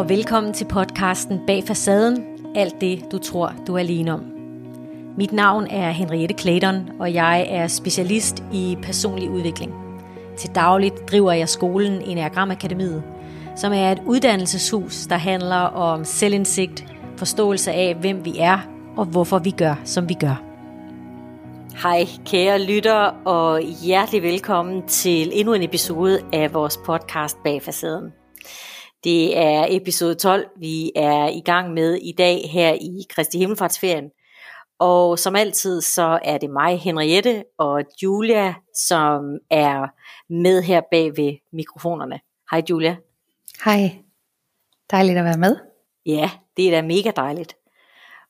[0.00, 4.20] og velkommen til podcasten Bag Facaden, alt det du tror du er alene om.
[5.16, 9.72] Mit navn er Henriette Clayton, og jeg er specialist i personlig udvikling.
[10.38, 13.02] Til dagligt driver jeg skolen Enneagram Akademiet,
[13.56, 16.84] som er et uddannelseshus, der handler om selvindsigt,
[17.16, 18.58] forståelse af, hvem vi er
[18.96, 20.42] og hvorfor vi gør, som vi gør.
[21.82, 28.12] Hej kære lytter, og hjertelig velkommen til endnu en episode af vores podcast Bag Facaden.
[29.04, 34.10] Det er episode 12, vi er i gang med i dag her i Kristi Himmelfartsferien.
[34.78, 39.86] Og som altid, så er det mig, Henriette og Julia, som er
[40.32, 42.20] med her bag ved mikrofonerne.
[42.50, 42.96] Hej Julia.
[43.64, 43.90] Hej.
[44.90, 45.56] Dejligt at være med.
[46.06, 47.56] Ja, det er da mega dejligt.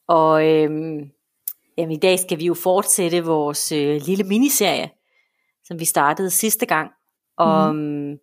[0.09, 1.11] Og øhm,
[1.79, 4.91] jamen, i dag skal vi jo fortsætte vores øh, lille miniserie,
[5.65, 6.91] som vi startede sidste gang,
[7.37, 8.19] om, mm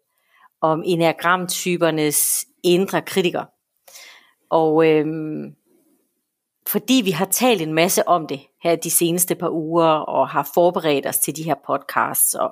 [0.61, 3.45] om enagramtypernes indre kritiker.
[4.49, 5.55] Og øhm,
[6.67, 10.49] fordi vi har talt en masse om det her de seneste par uger, og har
[10.53, 12.51] forberedt os til de her podcasts, og,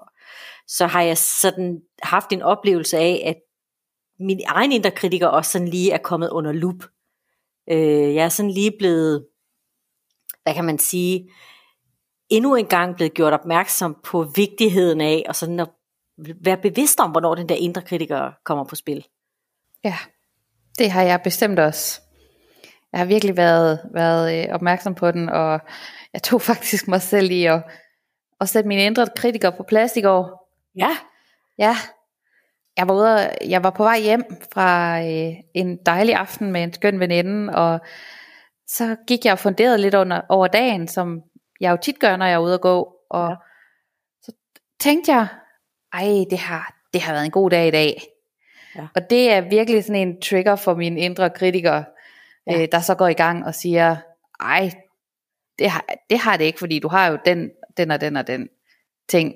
[0.67, 3.35] så har jeg sådan haft en oplevelse af, at
[4.19, 6.83] min egen indre kritiker også sådan lige er kommet under lup.
[7.69, 9.25] Øh, jeg er sådan lige blevet,
[10.43, 11.29] hvad kan man sige,
[12.29, 15.69] endnu en gang blevet gjort opmærksom på vigtigheden af, og sådan at
[16.17, 19.05] være bevidst om, hvornår den der indre kritiker kommer på spil.
[19.83, 19.95] Ja,
[20.77, 22.01] det har jeg bestemt også.
[22.91, 25.59] Jeg har virkelig været, været øh, opmærksom på den, og
[26.13, 27.63] jeg tog faktisk mig selv i at,
[28.41, 30.51] at sætte mine indre kritiker på plads i går.
[30.75, 30.97] Ja.
[31.57, 31.75] Ja,
[32.77, 36.73] jeg var, ude, jeg var på vej hjem fra øh, en dejlig aften med en
[36.73, 37.79] skøn veninde, og
[38.67, 41.21] så gik jeg og funderede lidt under, over dagen, som
[41.59, 43.35] jeg jo tit gør, når jeg er ude at gå, og ja.
[44.21, 44.31] så
[44.79, 45.27] tænkte jeg,
[45.95, 48.03] ej, det har, det har været en god dag i dag.
[48.75, 48.87] Ja.
[48.95, 51.85] Og det er virkelig sådan en trigger for mine indre kritikere,
[52.47, 52.61] ja.
[52.61, 53.95] øh, der så går i gang og siger,
[54.39, 54.71] ej,
[55.59, 58.27] det har, det har det ikke, fordi du har jo den, den og den og
[58.27, 58.49] den
[59.09, 59.33] ting,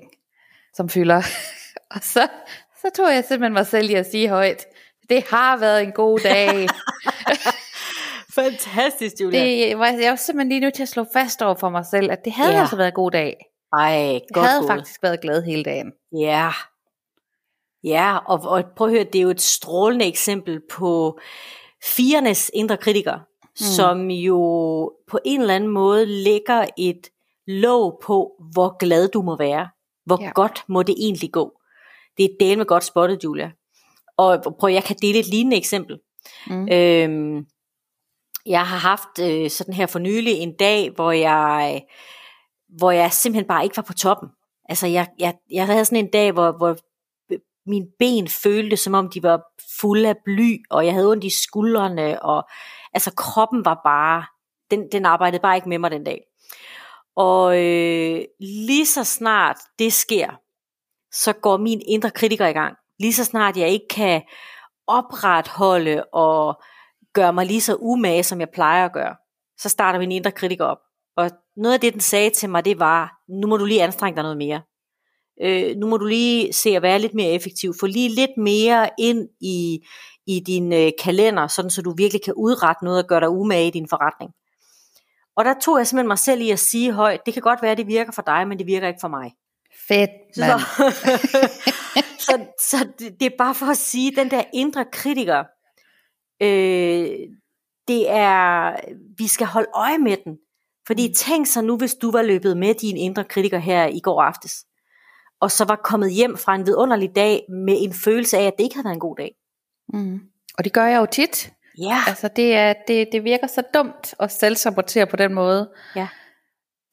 [0.74, 1.22] som fylder.
[1.94, 2.28] og så,
[2.82, 4.66] så tog jeg simpelthen mig selv i at sige højt,
[5.10, 6.68] det har været en god dag.
[8.34, 9.40] Fantastisk, Julia.
[9.40, 12.10] Det, var, jeg var simpelthen lige nødt til at slå fast over for mig selv,
[12.10, 12.60] at det havde ja.
[12.60, 13.36] altså været en god dag.
[13.72, 14.70] Ej, godt Jeg havde gået.
[14.70, 15.92] faktisk været glad hele dagen.
[16.12, 16.50] Ja.
[17.84, 21.18] Ja, og, og prøv at høre, det er jo et strålende eksempel på
[21.84, 23.56] firenes indre kritiker, mm.
[23.56, 24.38] som jo
[25.06, 27.08] på en eller anden måde lægger et
[27.46, 29.68] låg på, hvor glad du må være.
[30.06, 30.30] Hvor ja.
[30.34, 31.60] godt må det egentlig gå.
[32.16, 33.50] Det er del med godt spottet, Julia.
[34.16, 35.98] Og prøv, jeg kan dele et lignende eksempel.
[36.46, 36.68] Mm.
[36.72, 37.46] Øhm,
[38.46, 41.84] jeg har haft øh, sådan her for nylig en dag, hvor jeg,
[42.68, 44.28] hvor jeg simpelthen bare ikke var på toppen.
[44.70, 46.76] Altså jeg, jeg, jeg havde sådan en dag, hvor, hvor
[47.66, 49.42] mine ben følte, som om de var
[49.80, 52.48] fulde af bly, og jeg havde ondt i skuldrene, og
[52.94, 54.24] altså kroppen var bare,
[54.70, 56.20] den, den arbejdede bare ikke med mig den dag.
[57.16, 60.40] Og øh, lige så snart det sker,
[61.12, 62.76] så går min indre kritiker i gang.
[62.98, 64.22] Lige så snart jeg ikke kan
[64.86, 66.62] opretholde og
[67.12, 69.16] gøre mig lige så umage, som jeg plejer at gøre,
[69.58, 70.78] så starter min indre kritiker op.
[71.20, 74.16] Og noget af det, den sagde til mig, det var, nu må du lige anstrenge
[74.16, 74.62] dig noget mere.
[75.42, 77.74] Øh, nu må du lige se at være lidt mere effektiv.
[77.80, 79.86] Få lige lidt mere ind i,
[80.26, 83.66] i din øh, kalender, sådan så du virkelig kan udrette noget og gøre dig umage
[83.66, 84.30] i din forretning.
[85.36, 87.74] Og der tog jeg simpelthen mig selv i at sige højt, det kan godt være,
[87.74, 89.32] det virker for dig, men det virker ikke for mig.
[89.88, 90.60] Fedt, mand.
[90.60, 90.66] Så,
[92.26, 95.44] så, så det, det er bare for at sige, den der indre kritiker,
[96.42, 97.10] øh,
[97.88, 98.74] det er,
[99.18, 100.38] vi skal holde øje med den.
[100.90, 101.14] Fordi mm.
[101.14, 104.64] tænk så nu, hvis du var løbet med din indre kritiker her i går aftes,
[105.40, 108.64] og så var kommet hjem fra en vidunderlig dag med en følelse af, at det
[108.64, 109.34] ikke havde været en god dag.
[109.92, 110.20] Mm.
[110.58, 111.52] Og det gør jeg jo tit.
[111.78, 111.98] Ja.
[112.06, 115.70] Altså det, er, det, det virker så dumt at selvsabotere på den måde.
[115.96, 116.08] Ja.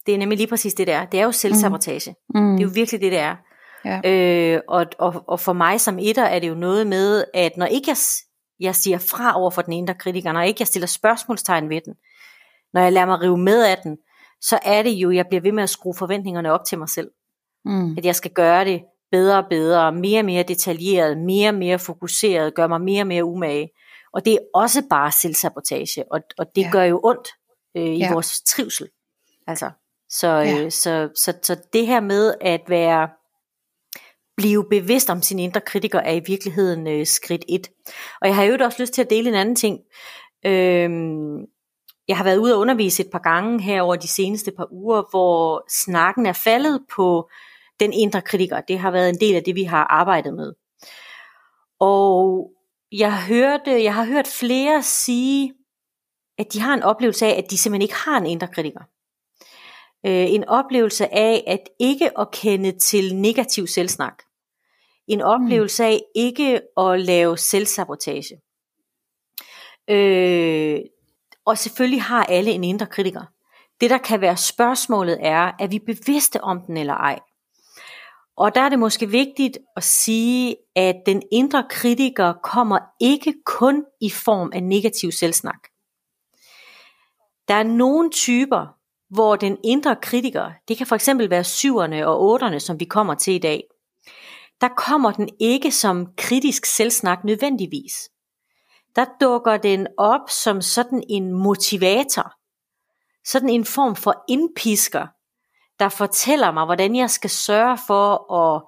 [0.05, 1.05] Det er nemlig lige præcis det der.
[1.05, 2.15] Det er jo selvsabotage.
[2.35, 2.41] Mm.
[2.41, 2.51] Mm.
[2.57, 3.35] Det er jo virkelig det, det er.
[3.85, 4.01] Ja.
[4.55, 7.65] Øh, og, og, og for mig som etter er det jo noget med, at når
[7.65, 7.97] ikke jeg,
[8.59, 11.93] jeg siger fra over for den indre kritiker, når ikke jeg stiller spørgsmålstegn ved den,
[12.77, 13.97] når jeg lader mig rive med af den,
[14.41, 17.09] så er det jo, jeg bliver ved med at skrue forventningerne op til mig selv.
[17.65, 17.97] Mm.
[17.97, 21.79] At jeg skal gøre det bedre og bedre, mere og mere detaljeret, mere og mere
[21.79, 23.69] fokuseret, gøre mig mere og mere umage.
[24.13, 26.69] Og det er også bare selvsabotage, og, og det ja.
[26.71, 27.27] gør jo ondt
[27.77, 28.13] øh, i ja.
[28.13, 28.88] vores trivsel.
[29.47, 29.71] Altså,
[30.09, 30.63] så, ja.
[30.63, 33.09] øh, så, så, så det her med at være
[34.38, 37.68] blive bevidst om sin indre kritiker er i virkeligheden øh, skridt et.
[38.21, 39.79] Og jeg har jo også lyst til at dele en anden ting.
[40.45, 41.45] Øhm,
[42.07, 45.04] jeg har været ude og undervise et par gange her over de seneste par uger,
[45.09, 47.30] hvor snakken er faldet på
[47.80, 48.62] den indre kritiker.
[48.62, 50.54] Det har været en del af det, vi har arbejdet med.
[51.80, 52.51] Og
[52.92, 55.54] jeg, hørte, jeg har hørt flere sige,
[56.38, 58.81] at de har en oplevelse af, at de simpelthen ikke har en indre kritiker.
[60.06, 64.24] Øh, en oplevelse af at ikke at kende til negativ selvsnak.
[65.07, 68.42] En oplevelse af ikke at lave selvsabotage.
[69.89, 70.80] Øh,
[71.47, 73.23] og selvfølgelig har alle en indre kritiker.
[73.81, 77.19] Det der kan være spørgsmålet er, er vi bevidste om den eller ej?
[78.38, 83.85] Og der er det måske vigtigt at sige, at den indre kritiker kommer ikke kun
[84.01, 85.59] i form af negativ selvsnak.
[87.47, 88.75] Der er nogle typer,
[89.09, 93.15] hvor den indre kritiker, det kan for eksempel være syverne og otterne, som vi kommer
[93.15, 93.63] til i dag,
[94.61, 98.09] der kommer den ikke som kritisk selvsnak nødvendigvis.
[98.97, 102.33] Der dukker den op som sådan en motivator,
[103.25, 105.07] sådan en form for indpisker,
[105.79, 108.63] der fortæller mig, hvordan jeg skal sørge for at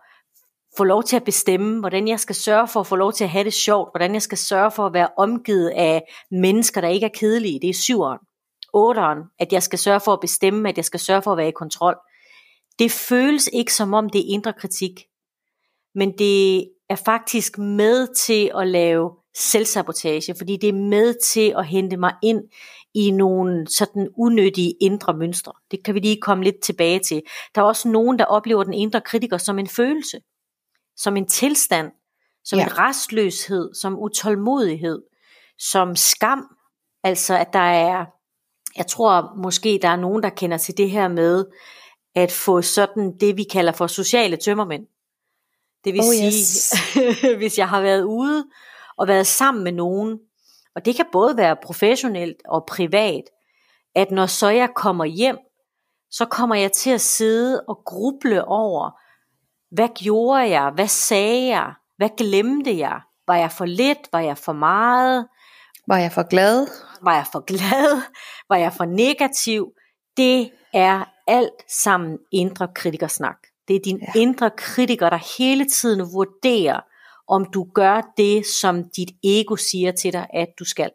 [0.77, 3.29] få lov til at bestemme, hvordan jeg skal sørge for at få lov til at
[3.29, 7.05] have det sjovt, hvordan jeg skal sørge for at være omgivet af mennesker, der ikke
[7.05, 7.59] er kedelige.
[7.61, 8.19] Det er syveren.
[8.73, 11.47] Otteren, at jeg skal sørge for at bestemme, at jeg skal sørge for at være
[11.47, 11.95] i kontrol.
[12.79, 15.05] Det føles ikke som om det er indre kritik,
[15.95, 21.67] men det er faktisk med til at lave selvsabotage, fordi det er med til at
[21.67, 22.41] hente mig ind
[22.93, 25.53] i nogle sådan unødige indre mønstre.
[25.71, 27.21] Det kan vi lige komme lidt tilbage til.
[27.55, 30.21] Der er også nogen, der oplever den indre kritiker som en følelse,
[30.97, 31.91] som en tilstand,
[32.43, 32.65] som ja.
[32.65, 35.01] en restløshed, som utålmodighed,
[35.57, 36.55] som skam.
[37.03, 38.05] Altså at der er,
[38.77, 41.45] jeg tror måske der er nogen, der kender til det her med
[42.15, 44.87] at få sådan det, vi kalder for sociale tømmermænd.
[45.83, 46.73] Det vil oh, sige, yes.
[47.39, 48.45] hvis jeg har været ude
[48.99, 50.19] og været sammen med nogen,
[50.75, 53.23] og det kan både være professionelt og privat,
[53.95, 55.37] at når så jeg kommer hjem,
[56.11, 58.99] så kommer jeg til at sidde og gruble over,
[59.71, 64.37] hvad gjorde jeg, hvad sagde jeg, hvad glemte jeg, var jeg for lidt, var jeg
[64.37, 65.27] for meget,
[65.87, 66.67] var jeg for glad,
[67.01, 68.01] var jeg for glad,
[68.49, 69.71] var jeg for negativ,
[70.17, 73.37] det er alt sammen indre kritikersnak.
[73.67, 74.19] Det er din ja.
[74.19, 76.79] indre kritiker, der hele tiden vurderer,
[77.29, 80.89] om du gør det, som dit ego siger til dig, at du skal.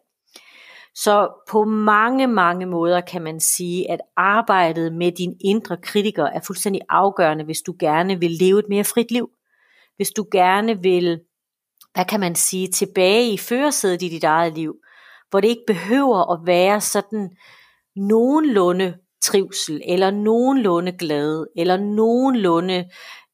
[0.95, 6.39] Så på mange, mange måder kan man sige, at arbejdet med din indre kritiker er
[6.47, 9.29] fuldstændig afgørende, hvis du gerne vil leve et mere frit liv.
[9.95, 11.19] Hvis du gerne vil,
[11.93, 14.75] hvad kan man sige, tilbage i førersædet i dit eget liv,
[15.29, 17.29] hvor det ikke behøver at være sådan
[17.95, 22.85] nogenlunde trivsel, eller nogenlunde glæde, eller nogenlunde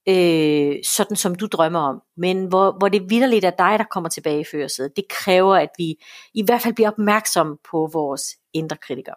[0.09, 4.09] øh, sådan som du drømmer om, men hvor, hvor det vidderligt er dig, der kommer
[4.09, 4.95] tilbage i førersædet.
[4.95, 5.95] Det kræver, at vi
[6.33, 9.15] i hvert fald bliver opmærksomme på vores indre kritikere.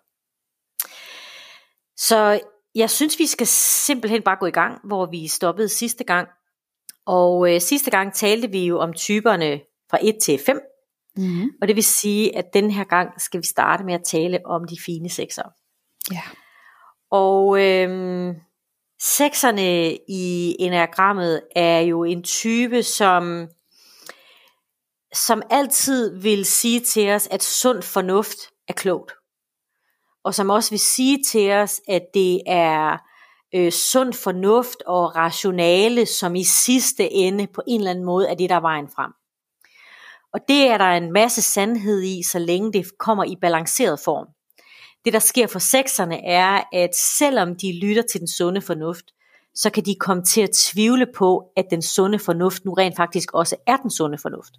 [1.97, 2.41] Så
[2.75, 3.47] jeg synes, vi skal
[3.87, 6.29] simpelthen bare gå i gang, hvor vi stoppede sidste gang.
[7.07, 9.61] Og øh, sidste gang talte vi jo om typerne
[9.91, 10.61] fra 1 til 5.
[11.17, 11.51] Mm-hmm.
[11.63, 14.65] Og det vil sige, at den her gang skal vi starte med at tale om
[14.65, 15.43] de fine sekser.
[16.13, 16.23] Ja.
[17.11, 18.35] Og øh,
[19.07, 23.49] Sekserne i enagrammet er jo en type, som,
[25.13, 29.13] som altid vil sige til os, at sund fornuft er klogt.
[30.25, 32.99] Og som også vil sige til os, at det er
[33.55, 38.35] øh, sund fornuft og rationale, som i sidste ende på en eller anden måde er
[38.35, 39.13] det, der er vejen frem.
[40.33, 44.27] Og det er der en masse sandhed i, så længe det kommer i balanceret form.
[45.05, 49.05] Det der sker for sekserne er, at selvom de lytter til den sunde fornuft,
[49.55, 53.33] så kan de komme til at tvivle på, at den sunde fornuft nu rent faktisk
[53.35, 54.53] også er den sunde fornuft.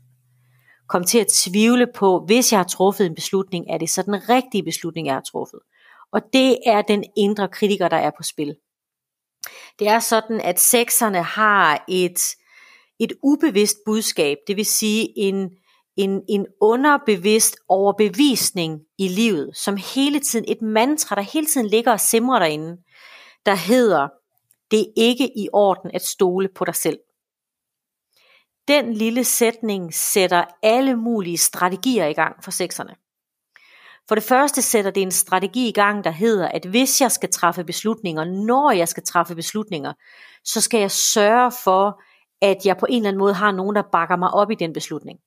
[0.88, 4.30] Kom til at tvivle på, hvis jeg har truffet en beslutning, er det så den
[4.30, 5.60] rigtige beslutning, jeg har truffet.
[6.12, 8.56] Og det er den indre kritiker, der er på spil.
[9.80, 12.22] Det er sådan, at sekserne har et,
[13.00, 15.50] et ubevidst budskab, det vil sige en,
[15.98, 21.92] en, en underbevidst overbevisning i livet, som hele tiden, et mantra, der hele tiden ligger
[21.92, 22.78] og simrer derinde,
[23.46, 24.08] der hedder,
[24.72, 27.00] det er ikke i orden at stole på dig selv.
[28.68, 32.96] Den lille sætning sætter alle mulige strategier i gang for sekserne.
[34.08, 37.32] For det første sætter det en strategi i gang, der hedder, at hvis jeg skal
[37.32, 39.94] træffe beslutninger, når jeg skal træffe beslutninger,
[40.44, 42.02] så skal jeg sørge for,
[42.42, 44.74] at jeg på en eller anden måde har nogen, der bakker mig op i den
[44.74, 45.20] beslutning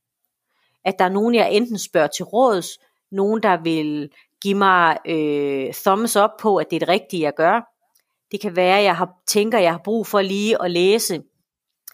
[0.85, 2.67] at der er nogen, jeg enten spørger til råds,
[3.11, 4.11] nogen, der vil
[4.43, 7.61] give mig øh, thumbs up på, at det er det rigtige, jeg gør.
[8.33, 11.23] Det kan være, at jeg har, tænker, at jeg har brug for lige at læse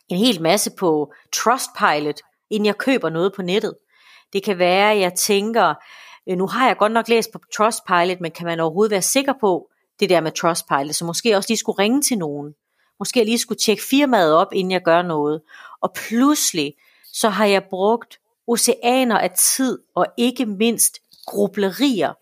[0.09, 3.75] en hel masse på Trustpilot, inden jeg køber noget på nettet.
[4.33, 5.75] Det kan være, at jeg tænker,
[6.29, 9.33] øh, nu har jeg godt nok læst på Trustpilot, men kan man overhovedet være sikker
[9.41, 12.55] på det der med Trustpilot, så måske også lige skulle ringe til nogen.
[12.99, 15.43] Måske jeg lige skulle tjekke firmaet op, inden jeg gør noget.
[15.81, 16.75] Og pludselig,
[17.13, 22.13] så har jeg brugt oceaner af tid og ikke mindst grublerier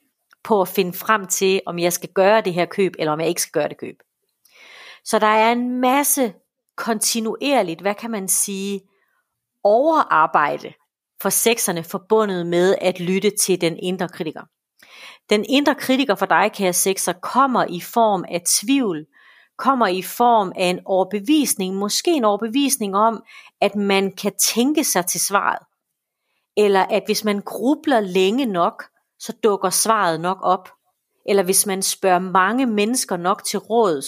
[0.45, 3.29] på at finde frem til, om jeg skal gøre det her køb, eller om jeg
[3.29, 3.97] ikke skal gøre det køb.
[5.05, 6.35] Så der er en masse
[6.77, 8.81] kontinuerligt, hvad kan man sige,
[9.65, 10.73] overarbejde
[11.23, 14.43] for sekserne forbundet med at lytte til den indre kritiker.
[15.31, 19.07] Den indre kritiker for dig, kære sekser, kommer i form af tvivl,
[19.59, 23.23] kommer i form af en overbevisning, måske en overbevisning om,
[23.61, 25.59] at man kan tænke sig til svaret.
[26.57, 28.85] Eller at hvis man grubler længe nok,
[29.19, 30.69] så dukker svaret nok op.
[31.29, 34.07] Eller hvis man spørger mange mennesker nok til råds,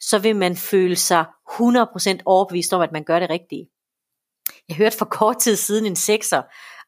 [0.00, 3.68] så vil man føle sig 100% overbevist om, at man gør det rigtige.
[4.68, 6.42] Jeg hørte for kort tid siden en sekser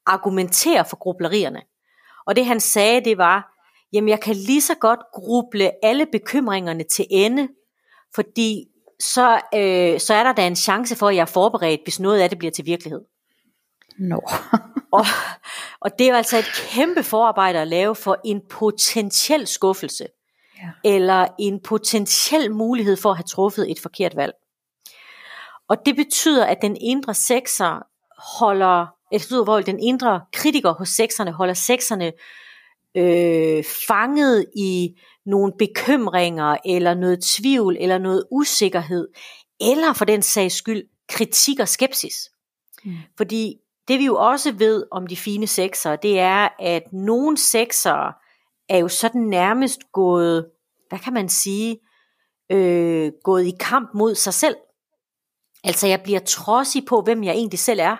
[0.07, 1.63] argumentere for grublerierne.
[2.27, 3.57] Og det han sagde, det var,
[3.93, 7.49] jamen jeg kan lige så godt gruble alle bekymringerne til ende,
[8.15, 8.65] fordi
[9.01, 12.21] så, øh, så er der da en chance for, at jeg er forberedt, hvis noget
[12.21, 13.01] af det bliver til virkelighed.
[13.99, 14.19] No.
[14.93, 15.05] og,
[15.81, 20.07] og det er jo altså et kæmpe forarbejde at lave for en potentiel skuffelse,
[20.63, 20.91] ja.
[20.91, 24.33] eller en potentiel mulighed for at have truffet et forkert valg.
[25.69, 27.87] Og det betyder, at den indre sekser
[28.39, 32.13] holder, betyder, hvor den indre kritiker hos sekserne holder sekserne
[32.97, 39.09] øh, fanget i nogle bekymringer, eller noget tvivl, eller noget usikkerhed,
[39.61, 42.31] eller for den sags skyld kritik og skepsis.
[42.85, 42.95] Mm.
[43.17, 43.57] Fordi
[43.89, 48.13] det vi jo også ved om de fine sekser, det er, at nogle sekser
[48.69, 50.47] er jo sådan nærmest gået,
[50.89, 51.79] hvad kan man sige,
[52.53, 54.57] øh, gået i kamp mod sig selv.
[55.65, 57.97] Altså jeg bliver trodsig på, hvem jeg egentlig selv er.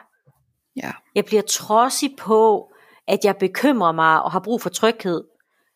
[0.77, 0.93] Ja.
[1.15, 2.71] Jeg bliver trodsig på,
[3.09, 5.25] at jeg bekymrer mig og har brug for tryghed,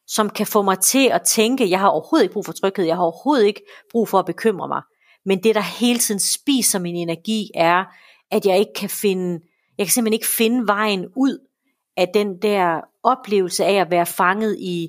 [0.07, 2.97] som kan få mig til at tænke, jeg har overhovedet ikke brug for tryghed, jeg
[2.97, 4.83] har overhovedet ikke brug for at bekymre mig.
[5.25, 7.85] Men det, der hele tiden spiser min energi, er,
[8.31, 9.40] at jeg ikke kan finde,
[9.80, 11.38] jeg kan simpelthen ikke finde vejen ud
[11.96, 14.88] af den der oplevelse af at være fanget i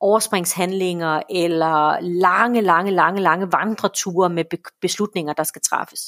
[0.00, 4.44] overspringshandlinger eller lange, lange, lange, lange vandreture med
[4.80, 6.00] beslutninger, der skal træffes.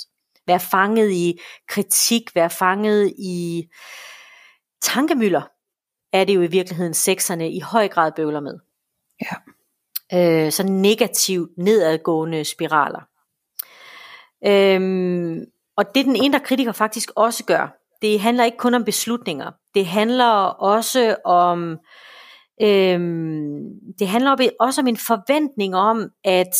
[0.47, 3.69] Være fanget i kritik, være fanget i
[4.83, 5.43] tankemøller,
[6.13, 8.59] er det jo i virkeligheden sekserne i høj grad bøvler med.
[9.23, 9.37] Ja.
[10.45, 13.01] Øh, så negativt nedadgående spiraler.
[14.47, 15.45] Øhm,
[15.77, 19.51] og det den indre kritiker faktisk også gør, det handler ikke kun om beslutninger.
[19.75, 21.79] Det handler også om
[22.63, 23.65] øhm,
[23.99, 26.55] det handler også om en forventning om, at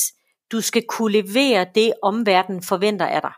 [0.53, 3.33] du skal kunne levere det, omverdenen forventer af dig.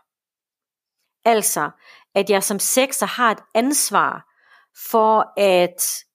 [1.25, 1.69] Altså,
[2.15, 4.25] at jeg som sekser har et ansvar
[4.91, 6.05] for at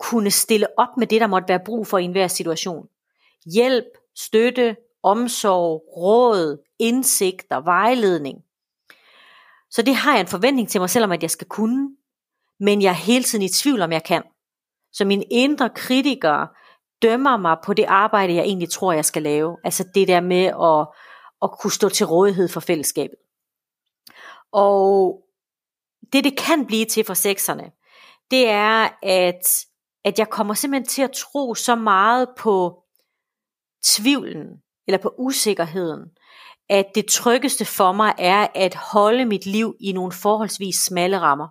[0.00, 2.86] kunne stille op med det, der måtte være brug for i enhver situation.
[3.54, 3.84] Hjælp,
[4.18, 8.38] støtte, omsorg, råd, indsigt og vejledning.
[9.72, 11.96] Så det har jeg en forventning til mig selv om, at jeg skal kunne,
[12.60, 14.22] men jeg er hele tiden i tvivl om, jeg kan.
[14.92, 16.46] Så min indre kritiker
[17.02, 19.56] dømmer mig på det arbejde, jeg egentlig tror, jeg skal lave.
[19.64, 20.88] Altså det der med at,
[21.42, 23.16] at kunne stå til rådighed for fællesskabet.
[24.52, 25.18] Og
[26.12, 27.70] det, det kan blive til for sekserne,
[28.30, 29.66] det er, at,
[30.04, 32.82] at jeg kommer simpelthen til at tro så meget på
[33.84, 34.48] tvivlen,
[34.86, 36.00] eller på usikkerheden,
[36.72, 41.48] at det tryggeste for mig er at holde mit liv i nogle forholdsvis smalle rammer.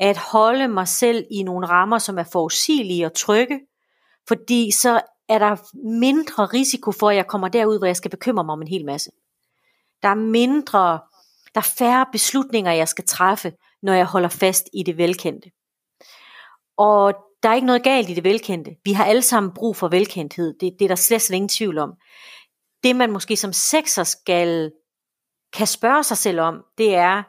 [0.00, 3.60] At holde mig selv i nogle rammer, som er forudsigelige og trygge,
[4.28, 5.56] fordi så er der
[6.00, 8.84] mindre risiko for, at jeg kommer derud, hvor jeg skal bekymre mig om en hel
[8.84, 9.10] masse.
[10.02, 11.00] Der er mindre,
[11.54, 13.52] der er færre beslutninger, jeg skal træffe,
[13.82, 15.50] når jeg holder fast i det velkendte.
[16.76, 18.70] Og der er ikke noget galt i det velkendte.
[18.84, 20.54] Vi har alle sammen brug for velkendthed.
[20.60, 21.92] Det, det er der slet, slet ingen tvivl om.
[22.84, 24.72] Det man måske som sekser skal
[25.52, 27.22] kan spørge sig selv om, det er,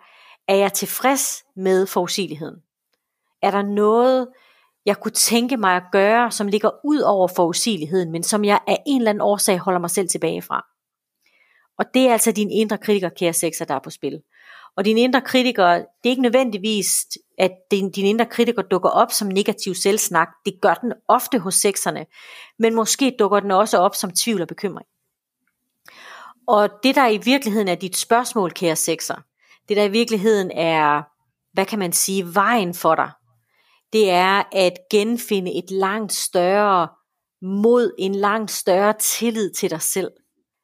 [0.47, 2.55] er jeg tilfreds med forudsigeligheden?
[3.41, 4.27] Er der noget,
[4.85, 8.83] jeg kunne tænke mig at gøre, som ligger ud over forudsigeligheden, men som jeg af
[8.87, 10.65] en eller anden årsag holder mig selv tilbage fra?
[11.79, 14.21] Og det er altså din indre kritiker, kære sekser, der er på spil.
[14.77, 17.07] Og din indre kritiker, det er ikke nødvendigvis,
[17.37, 20.27] at din, din indre kritiker dukker op som negativ selvsnak.
[20.45, 22.05] Det gør den ofte hos sekserne.
[22.59, 24.87] Men måske dukker den også op som tvivl og bekymring.
[26.47, 29.15] Og det der i virkeligheden er dit spørgsmål, kære sekser,
[29.69, 31.01] det der i virkeligheden er,
[31.53, 33.11] hvad kan man sige, vejen for dig,
[33.93, 36.87] det er at genfinde et langt større
[37.41, 40.11] mod, en langt større tillid til dig selv.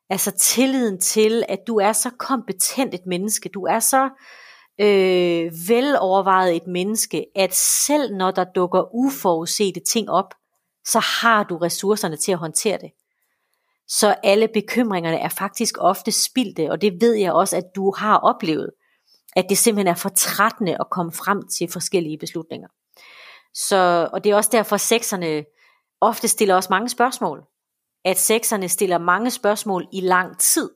[0.10, 4.10] Altså tilliden til, at du er så kompetent et menneske, du er så
[4.82, 10.34] øh, velovervejet et menneske, at selv når der dukker uforudsete ting op,
[10.88, 12.92] så har du ressourcerne til at håndtere det.
[14.00, 18.18] Så alle bekymringerne er faktisk ofte spildte, og det ved jeg også, at du har
[18.18, 18.70] oplevet.
[19.36, 22.68] At det simpelthen er for trættende at komme frem til forskellige beslutninger.
[23.54, 25.44] Så, og det er også derfor, at sekserne
[26.02, 27.44] ofte stiller os mange spørgsmål.
[28.06, 30.70] At sekserne stiller mange spørgsmål i lang tid,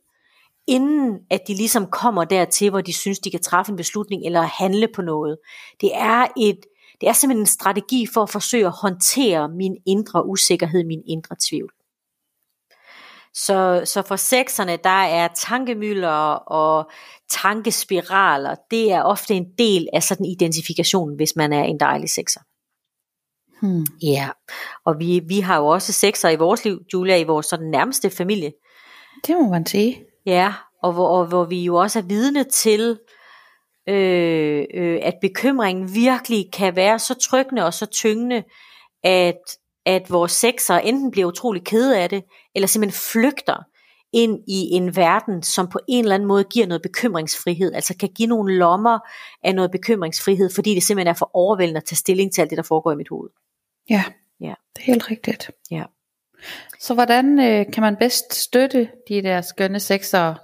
[0.68, 4.42] inden at de ligesom kommer dertil, hvor de synes, de kan træffe en beslutning eller
[4.42, 5.38] handle på noget.
[5.82, 6.60] Det er, et,
[7.02, 11.36] det er simpelthen en strategi for at forsøge at håndtere min indre usikkerhed, min indre
[11.50, 11.75] tvivl.
[13.36, 16.92] Så, så for sekserne, der er tankemøller og
[17.30, 22.40] tankespiraler, det er ofte en del af sådan identifikation, hvis man er en dejlig sekser.
[23.62, 23.86] Hmm.
[24.04, 24.30] Ja,
[24.86, 28.10] og vi, vi har jo også sekser i vores liv, Julia, i vores sådan nærmeste
[28.10, 28.54] familie.
[29.28, 30.04] Det må man sige.
[30.26, 33.00] Ja, og hvor, og hvor vi jo også er vidne til,
[33.90, 38.44] øh, øh, at bekymringen virkelig kan være så tryggende og så tyngende,
[39.04, 39.42] at,
[39.86, 42.24] at vores sekser enten bliver utrolig kede af det,
[42.56, 43.64] eller simpelthen flygter
[44.14, 48.10] ind i en verden, som på en eller anden måde giver noget bekymringsfrihed, altså kan
[48.10, 49.00] give nogle lommer
[49.44, 52.58] af noget bekymringsfrihed, fordi det simpelthen er for overvældende at tage stilling til alt det,
[52.58, 53.30] der foregår i mit hoved.
[53.90, 54.04] Ja,
[54.42, 54.54] ja.
[54.76, 55.52] det er helt rigtigt.
[55.72, 55.84] Ja.
[56.80, 60.36] Så hvordan øh, kan man bedst støtte de der skønne sekser,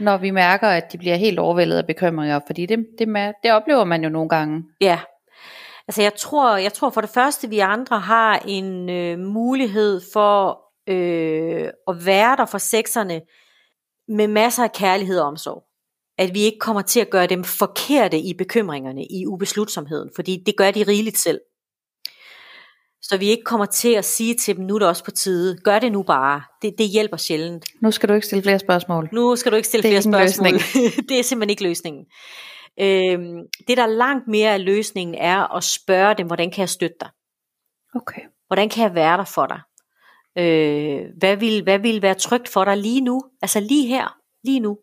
[0.00, 2.40] når vi mærker, at de bliver helt overvældet af bekymringer?
[2.46, 3.08] Fordi det, det,
[3.42, 4.64] det oplever man jo nogle gange.
[4.80, 5.00] Ja,
[5.88, 10.60] altså jeg tror, jeg tror for det første, vi andre har en øh, mulighed for
[10.88, 13.20] øh, at være der for sekserne
[14.08, 15.64] med masser af kærlighed og omsorg.
[16.18, 20.56] At vi ikke kommer til at gøre dem forkerte i bekymringerne, i ubeslutsomheden, fordi det
[20.56, 21.40] gør de rigeligt selv.
[23.02, 25.56] Så vi ikke kommer til at sige til dem, nu er det også på tide,
[25.64, 26.42] gør det nu bare.
[26.62, 27.64] Det, det hjælper sjældent.
[27.82, 29.08] Nu skal du ikke stille flere spørgsmål.
[29.12, 30.52] Nu skal du ikke stille flere spørgsmål.
[31.08, 32.04] det er simpelthen ikke løsningen.
[32.80, 36.96] Øhm, det der langt mere af løsningen er at spørge dem, hvordan kan jeg støtte
[37.00, 37.08] dig?
[37.94, 38.22] Okay.
[38.46, 39.60] Hvordan kan jeg være der for dig?
[40.38, 43.22] Øh, hvad, vil, hvad vil være trygt for dig lige nu?
[43.42, 44.78] Altså lige her, lige nu.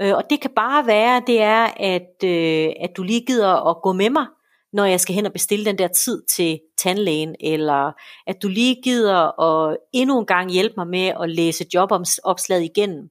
[0.00, 3.82] Øh, og det kan bare være, det er, at, øh, at du lige gider at
[3.82, 4.26] gå med mig
[4.72, 7.92] når jeg skal hen og bestille den der tid til tandlægen, eller
[8.26, 13.08] at du lige gider at endnu en gang hjælpe mig med at læse jobopslaget igennem.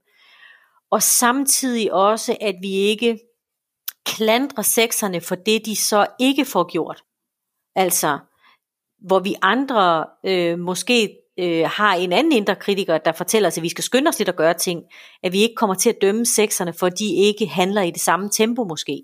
[0.91, 3.19] Og samtidig også, at vi ikke
[4.15, 7.03] klandre sekserne for det, de så ikke får gjort.
[7.75, 8.19] Altså,
[9.01, 13.63] hvor vi andre øh, måske øh, har en anden indre kritiker, der fortæller os, at
[13.63, 14.83] vi skal skynde os lidt at gøre ting,
[15.23, 18.29] at vi ikke kommer til at dømme sekserne, for de ikke handler i det samme
[18.29, 19.03] tempo måske.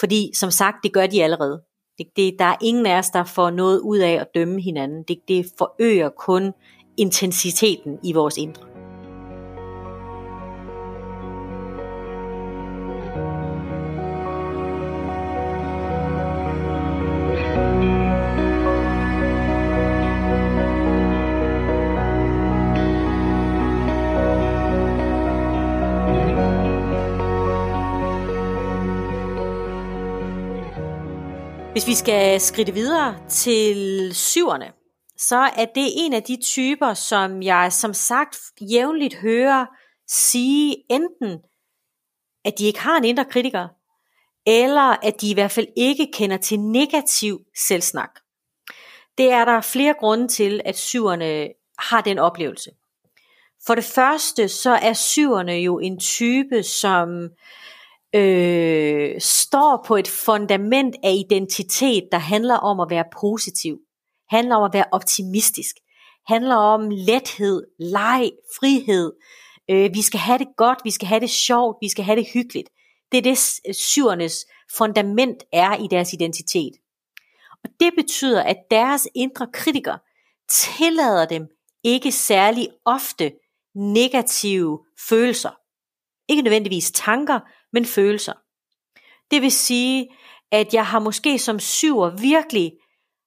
[0.00, 1.62] Fordi som sagt, det gør de allerede.
[1.98, 5.04] Det, det, der er ingen af os, der får noget ud af at dømme hinanden.
[5.08, 6.52] Det, det forøger kun
[6.96, 8.67] intensiteten i vores indre.
[31.78, 34.72] Hvis vi skal skride videre til syverne,
[35.16, 39.66] så er det en af de typer, som jeg som sagt jævnligt hører
[40.08, 41.38] sige enten,
[42.44, 43.68] at de ikke har en indre kritiker,
[44.46, 48.10] eller at de i hvert fald ikke kender til negativ selvsnak.
[49.18, 52.70] Det er der flere grunde til, at syverne har den oplevelse.
[53.66, 57.30] For det første, så er syverne jo en type, som
[58.14, 63.78] øh, står på et fundament af identitet, der handler om at være positiv,
[64.30, 65.74] handler om at være optimistisk,
[66.26, 69.12] handler om lethed, leg, frihed.
[69.70, 72.28] Øh, vi skal have det godt, vi skal have det sjovt, vi skal have det
[72.34, 72.68] hyggeligt.
[73.12, 73.38] Det er det
[73.76, 76.72] syvernes fundament er i deres identitet.
[77.64, 79.96] Og det betyder, at deres indre kritiker
[80.48, 81.48] tillader dem
[81.84, 83.32] ikke særlig ofte
[83.74, 85.50] negative følelser.
[86.28, 87.40] Ikke nødvendigvis tanker,
[87.72, 88.32] men følelser.
[89.30, 90.08] Det vil sige,
[90.52, 92.72] at jeg har måske som syver virkelig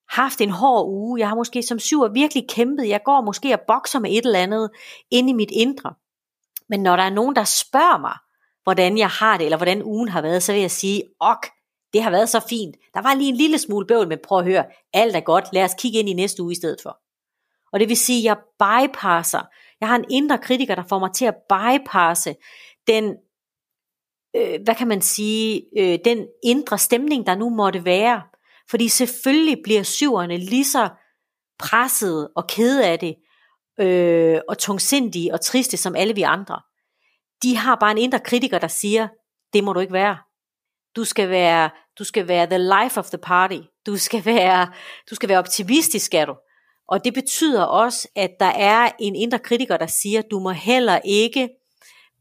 [0.10, 1.20] haft en hård uge.
[1.20, 2.88] Jeg har måske som syver virkelig kæmpet.
[2.88, 4.70] Jeg går måske og bokser med et eller andet
[5.12, 5.94] inde i mit indre.
[6.70, 8.16] Men når der er nogen, der spørger mig,
[8.64, 11.48] hvordan jeg har det, eller hvordan ugen har været, så vil jeg sige, ok,
[11.94, 12.76] det har været så fint.
[12.94, 15.46] Der var lige en lille smule bøvl, men prøv at høre, alt er godt.
[15.54, 16.98] Lad os kigge ind i næste uge i stedet for.
[17.74, 19.42] Og det vil sige, at jeg bypasser.
[19.82, 22.36] Jeg har en indre kritiker, der får mig til at bypasse
[22.88, 23.16] den
[24.36, 28.22] øh, hvad kan man sige, øh, den indre stemning, der nu måtte være.
[28.70, 30.90] Fordi selvfølgelig bliver syverne lige så
[31.60, 33.16] presset og kede af det,
[33.80, 36.62] øh, og tungsindige og triste som alle vi andre.
[37.44, 39.08] De har bare en indre kritiker, der siger,
[39.54, 40.18] det må du ikke være.
[40.96, 43.58] Du skal være, du skal være the life of the party.
[43.86, 44.72] Du skal være,
[45.10, 46.36] du skal være optimistisk, skal du.
[46.88, 51.00] Og det betyder også, at der er en indre kritiker, der siger, du må heller
[51.06, 51.50] ikke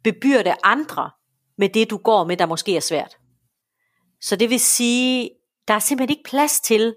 [0.05, 1.11] bebyrde andre
[1.61, 3.19] med det, du går med, der måske er svært.
[4.21, 5.31] Så det vil sige,
[5.69, 6.97] der er simpelthen ikke plads til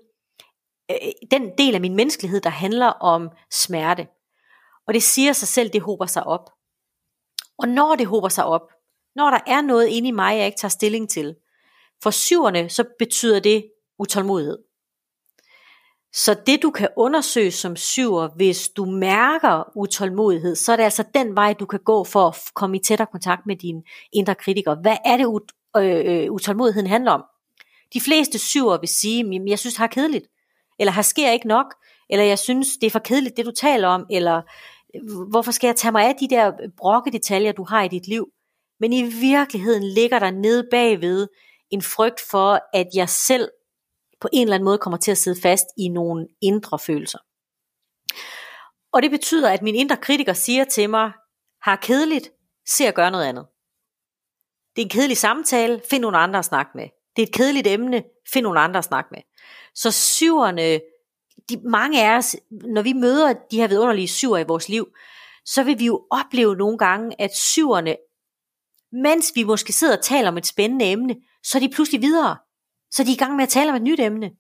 [0.92, 0.98] øh,
[1.32, 4.08] den del af min menneskelighed, der handler om smerte.
[4.88, 6.50] Og det siger sig selv, det hober sig op.
[7.58, 8.72] Og når det hober sig op,
[9.16, 11.36] når der er noget inde i mig, jeg ikke tager stilling til,
[12.04, 14.58] for syverne, så betyder det utålmodighed.
[16.14, 21.04] Så det du kan undersøge som syver, hvis du mærker utålmodighed, så er det altså
[21.16, 24.78] den vej, du kan gå for at komme i tættere kontakt med dine indre kritikere.
[24.82, 27.24] Hvad er det ut- øh, øh utålmodigheden handler om?
[27.94, 30.26] De fleste syver vil sige, at jeg synes, det er kedeligt,
[30.80, 31.66] eller her sker ikke nok,
[32.10, 34.42] eller jeg synes, det er for kedeligt, det du taler om, eller
[35.30, 38.28] hvorfor skal jeg tage mig af de der brokke detaljer, du har i dit liv?
[38.80, 41.28] Men i virkeligheden ligger der nede bagved
[41.72, 43.50] en frygt for, at jeg selv
[44.24, 47.20] på en eller anden måde kommer til at sidde fast i nogle indre følelser.
[48.94, 51.12] Og det betyder, at min indre kritiker siger til mig,
[51.62, 52.30] har kedeligt,
[52.68, 53.46] se at gøre noget andet.
[54.76, 56.88] Det er en kedelig samtale, find nogle andre at snakke med.
[57.16, 59.22] Det er et kedeligt emne, find nogle andre at snakke med.
[59.76, 60.82] Så syverne,
[61.50, 64.88] de, mange af os, når vi møder de her vidunderlige syver i vores liv,
[65.46, 67.96] så vil vi jo opleve nogle gange, at syverne,
[68.92, 72.38] mens vi måske sidder og taler om et spændende emne, så er de pludselig videre.
[72.94, 74.32] Så de er i gang med at tale om et nyt emne.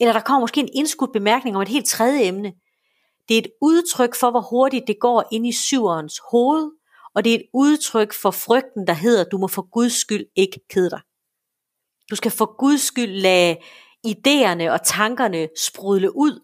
[0.00, 2.52] Eller der kommer måske en indskudt bemærkning om et helt tredje emne.
[3.28, 6.70] Det er et udtryk for, hvor hurtigt det går ind i syverens hoved,
[7.14, 10.60] og det er et udtryk for frygten, der hedder, du må for Guds skyld ikke
[10.70, 11.00] kede dig.
[12.10, 13.56] Du skal for Guds skyld lade
[14.06, 16.40] idéerne og tankerne sprudle ud,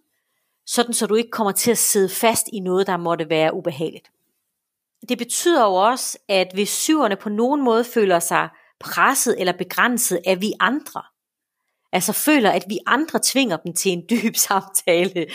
[0.67, 4.11] sådan så du ikke kommer til at sidde fast i noget, der måtte være ubehageligt.
[5.09, 8.49] Det betyder jo også, at hvis syverne på nogen måde føler sig
[8.81, 11.03] presset eller begrænset af vi andre,
[11.93, 15.27] altså føler, at vi andre tvinger dem til en dyb samtale,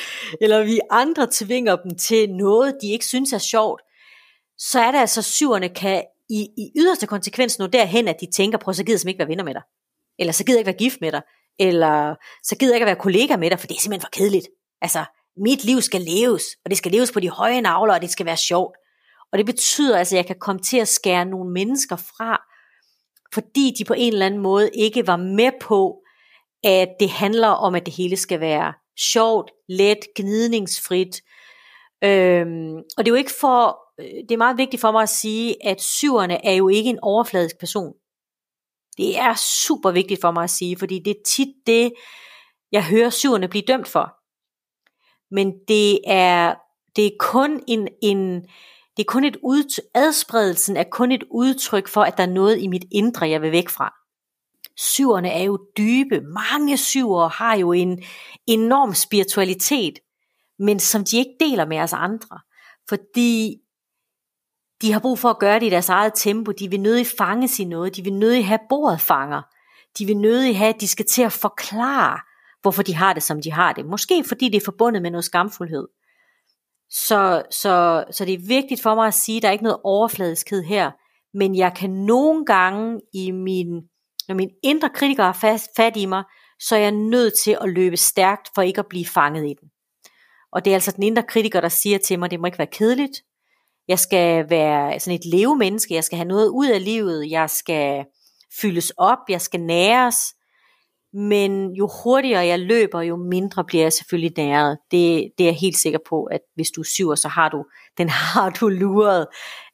[0.42, 3.82] eller vi andre tvinger dem til noget, de ikke synes er sjovt,
[4.58, 8.58] så er det altså, syverne kan i, i yderste konsekvens nå derhen, at de tænker,
[8.58, 9.62] på, så gider jeg ikke være venner med dig.
[10.20, 11.22] Eller så gider jeg ikke være gift med dig.
[11.60, 14.10] Eller så gider jeg ikke at være kollega med dig, for det er simpelthen for
[14.20, 14.48] kedeligt.
[14.82, 15.06] Altså,
[15.38, 18.26] mit liv skal leves, og det skal leves på de høje navler, og det skal
[18.26, 18.78] være sjovt.
[19.32, 22.42] Og det betyder altså, at jeg kan komme til at skære nogle mennesker fra,
[23.34, 26.03] fordi de på en eller anden måde ikke var med på,
[26.64, 31.22] at det handler om, at det hele skal være sjovt, let, gnidningsfrit.
[32.04, 35.10] Øhm, og det er jo ikke for, øh, det er meget vigtigt for mig at
[35.10, 37.94] sige, at syverne er jo ikke en overfladisk person.
[38.98, 41.94] Det er super vigtigt for mig at sige, fordi det er tit det,
[42.72, 44.16] jeg hører syverne blive dømt for.
[45.36, 46.56] Men det er,
[46.96, 48.42] det er kun en, en
[48.98, 52.62] det er kun et ud, adspredelsen er kun et udtryk for, at der er noget
[52.62, 54.03] i mit indre, jeg vil væk fra.
[54.78, 56.22] Syverne er jo dybe.
[56.22, 58.04] Mange syvere har jo en
[58.48, 60.00] enorm spiritualitet,
[60.60, 62.40] men som de ikke deler med os andre.
[62.90, 63.58] Fordi
[64.82, 66.52] de har brug for at gøre det i deres eget tempo.
[66.52, 67.96] De vil nødig fange sig noget.
[67.96, 69.42] De vil nødig have bordet fanger.
[69.98, 72.20] De vil nødig have, at de skal til at forklare,
[72.62, 73.86] hvorfor de har det, som de har det.
[73.86, 75.88] Måske fordi det er forbundet med noget skamfuldhed.
[76.90, 79.80] Så, så, så det er vigtigt for mig at sige, at der er ikke noget
[79.84, 80.92] overfladiskhed her.
[81.34, 83.82] Men jeg kan nogle gange i min,
[84.28, 86.24] når min indre kritiker har fast, fat i mig,
[86.60, 89.70] så er jeg nødt til at løbe stærkt for ikke at blive fanget i den.
[90.52, 92.58] Og det er altså den indre kritiker, der siger til mig, at det må ikke
[92.58, 93.22] være kedeligt,
[93.88, 98.06] jeg skal være sådan et levemenneske, jeg skal have noget ud af livet, jeg skal
[98.62, 100.16] fyldes op, jeg skal næres.
[101.14, 104.78] Men jo hurtigere jeg løber, jo mindre bliver jeg selvfølgelig næret.
[104.92, 107.66] Det, det er jeg helt sikker på, at hvis du syver, så har du,
[107.98, 109.28] den har du luret,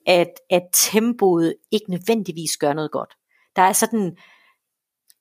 [0.08, 3.14] at, at tempoet ikke nødvendigvis gør noget godt.
[3.56, 4.18] Der er sådan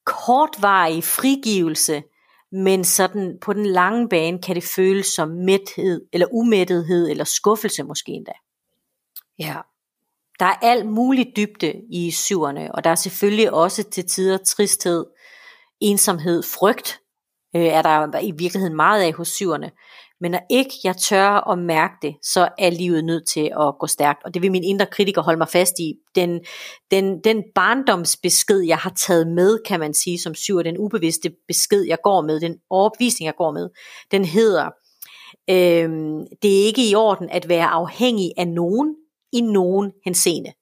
[0.09, 2.03] kortvarig frigivelse,
[2.53, 7.83] men sådan på den lange bane kan det føles som mæthed, eller umættethed, eller skuffelse
[7.83, 8.33] måske endda.
[9.38, 9.57] Ja.
[10.40, 15.07] Der er alt muligt dybde i syverne, og der er selvfølgelig også til tider tristhed,
[15.81, 17.01] ensomhed, frygt,
[17.57, 19.71] øh, er der i virkeligheden meget af hos syverne.
[20.21, 23.87] Men når ikke jeg tør at mærke det, så er livet nødt til at gå
[23.87, 24.25] stærkt.
[24.25, 25.95] Og det vil min indre kritiker holde mig fast i.
[26.15, 26.41] Den,
[26.91, 31.83] den, den barndomsbesked, jeg har taget med, kan man sige, som syver, den ubevidste besked,
[31.83, 33.69] jeg går med, den overbevisning, jeg går med,
[34.11, 34.65] den hedder,
[35.51, 38.97] øhm, det er ikke i orden at være afhængig af nogen,
[39.33, 40.53] i nogen henseende.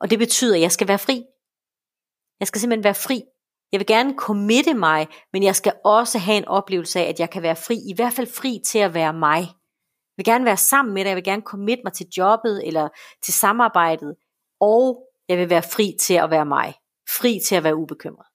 [0.00, 1.24] Og det betyder, at jeg skal være fri.
[2.40, 3.22] Jeg skal simpelthen være fri.
[3.72, 7.30] Jeg vil gerne committe mig, men jeg skal også have en oplevelse af, at jeg
[7.30, 7.74] kan være fri.
[7.74, 9.38] I hvert fald fri til at være mig.
[9.38, 11.08] Jeg vil gerne være sammen med dig.
[11.08, 12.88] Jeg vil gerne committe mig til jobbet eller
[13.24, 14.14] til samarbejdet.
[14.60, 16.74] Og jeg vil være fri til at være mig.
[17.08, 18.26] Fri til at være ubekymret.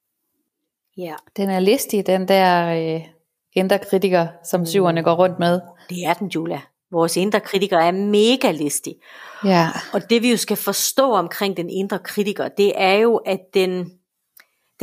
[0.98, 1.16] Ja.
[1.38, 3.02] Den er listig, den der øh,
[3.54, 5.62] indre kritiker, som syverne går rundt med.
[5.90, 6.62] Det er den, Julia.
[6.92, 8.96] Vores indre kritiker er mega listig.
[9.46, 9.68] Ja.
[9.94, 13.92] Og det vi jo skal forstå omkring den indre kritiker, det er jo, at den,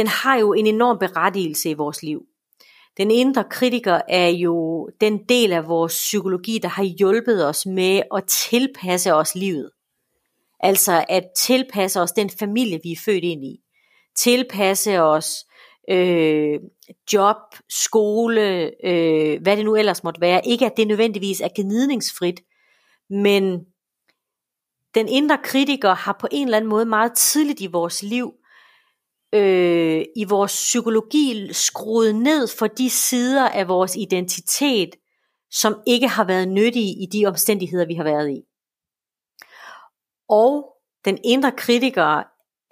[0.01, 2.23] den har jo en enorm berettigelse i vores liv.
[2.97, 8.03] Den indre kritiker er jo den del af vores psykologi, der har hjulpet os med
[8.15, 9.71] at tilpasse os livet.
[10.61, 13.61] Altså at tilpasse os den familie, vi er født ind i.
[14.17, 15.47] Tilpasse os
[15.91, 16.61] øh,
[17.13, 17.37] job,
[17.69, 20.47] skole, øh, hvad det nu ellers måtte være.
[20.47, 22.41] Ikke at det nødvendigvis er gnidningsfrit,
[23.11, 23.61] men
[24.95, 28.33] den indre kritiker har på en eller anden måde meget tidligt i vores liv,
[29.33, 34.91] øh, i vores psykologi, skruet ned for de sider af vores identitet,
[35.51, 38.43] som ikke har været nyttige i de omstændigheder, vi har været i.
[40.29, 42.23] Og den indre kritiker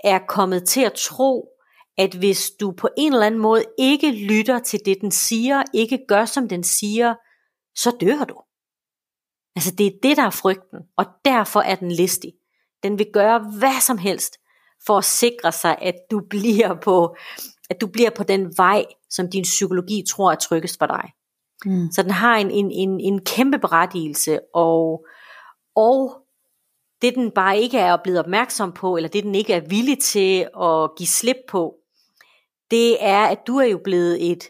[0.04, 1.48] er kommet til at tro,
[1.98, 6.04] at hvis du på en eller anden måde ikke lytter til det, den siger, ikke
[6.08, 7.14] gør som den siger,
[7.74, 8.42] så dør du.
[9.56, 12.32] Altså det er det, der er frygten, og derfor er den listig.
[12.82, 14.38] Den vil gøre hvad som helst
[14.88, 17.16] for at sikre sig, at du bliver på,
[17.70, 21.10] at du bliver på den vej, som din psykologi tror er tryggest for dig.
[21.64, 21.88] Mm.
[21.92, 25.06] Så den har en, en, en, en kæmpe berettigelse, og,
[25.76, 26.16] og
[27.02, 30.48] det den bare ikke er blevet opmærksom på, eller det den ikke er villig til
[30.60, 31.74] at give slip på,
[32.70, 34.44] det er, at du er jo blevet et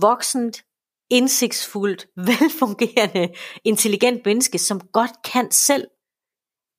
[0.00, 0.64] voksent,
[1.10, 5.86] indsigtsfuldt, velfungerende, intelligent menneske, som godt kan selv.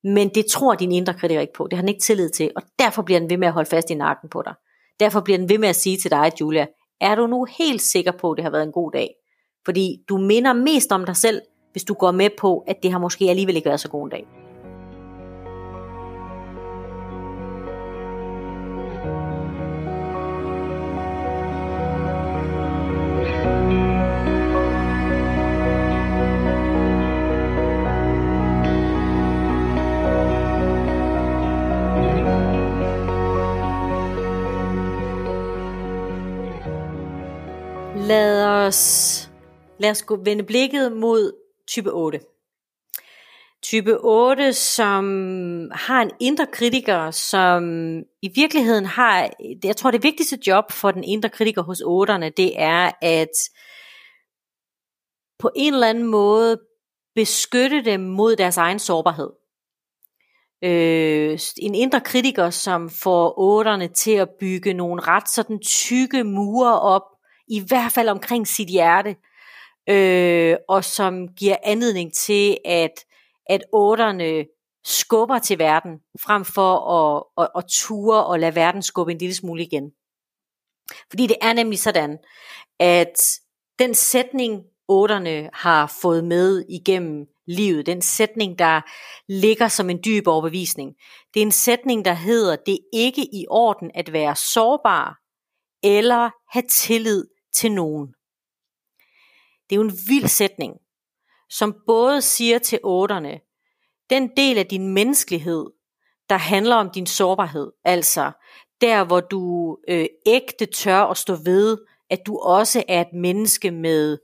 [0.03, 1.67] Men det tror din indre kritiker ikke på.
[1.67, 2.51] Det har den ikke tillid til.
[2.55, 4.53] Og derfor bliver den ved med at holde fast i nakken på dig.
[4.99, 6.67] Derfor bliver den ved med at sige til dig, Julia,
[7.01, 9.09] er du nu helt sikker på, at det har været en god dag?
[9.65, 12.99] Fordi du minder mest om dig selv, hvis du går med på, at det har
[12.99, 14.27] måske alligevel ikke været så god en dag.
[38.69, 39.29] Os,
[39.79, 41.33] lad os gå, vende blikket mod
[41.67, 42.19] type 8.
[43.63, 45.03] Type 8, som
[45.71, 47.63] har en indre kritiker, som
[48.21, 49.29] i virkeligheden har,
[49.63, 53.35] jeg tror det vigtigste job for den indre kritiker hos 8'erne, det er at
[55.39, 56.59] på en eller anden måde
[57.15, 59.29] beskytte dem mod deres egen sårbarhed.
[60.63, 66.79] Øh, en indre kritiker, som får 8'erne til at bygge nogle ret sådan tykke mure
[66.79, 67.18] op
[67.49, 69.15] i hvert fald omkring sit hjerte,
[69.89, 73.05] øh, og som giver anledning til, at,
[73.49, 74.45] at otterne
[74.85, 79.35] skubber til verden, frem for at, at, at ture og lade verden skubbe en lille
[79.35, 79.91] smule igen.
[81.09, 82.17] Fordi det er nemlig sådan,
[82.79, 83.39] at
[83.79, 88.81] den sætning, otterne har fået med igennem livet, den sætning, der
[89.27, 90.95] ligger som en dyb overbevisning,
[91.33, 95.19] det er en sætning, der hedder, det er ikke i orden at være sårbar,
[95.83, 98.07] eller have tillid til nogen.
[99.69, 100.73] Det er jo en vild sætning,
[101.49, 103.39] som både siger til otterne,
[104.09, 105.65] den del af din menneskelighed,
[106.29, 108.31] der handler om din sårbarhed, altså
[108.81, 111.77] der hvor du øh, ægte tør at stå ved,
[112.09, 114.17] at du også er et menneske med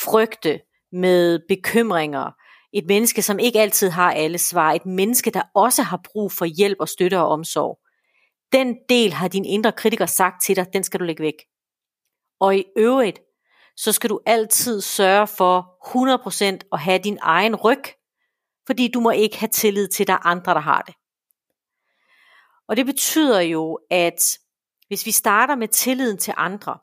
[0.00, 0.60] frygte,
[0.92, 2.30] med bekymringer,
[2.72, 6.44] et menneske, som ikke altid har alle svar, et menneske, der også har brug for
[6.44, 7.78] hjælp og støtte og omsorg.
[8.52, 11.34] Den del har din indre kritiker sagt til dig, den skal du lægge væk.
[12.40, 13.20] Og i øvrigt,
[13.76, 15.78] så skal du altid sørge for
[16.58, 17.82] 100% at have din egen ryg,
[18.66, 20.94] fordi du må ikke have tillid til, at der er andre, der har det.
[22.68, 24.38] Og det betyder jo, at
[24.88, 26.78] hvis vi starter med tilliden til andre,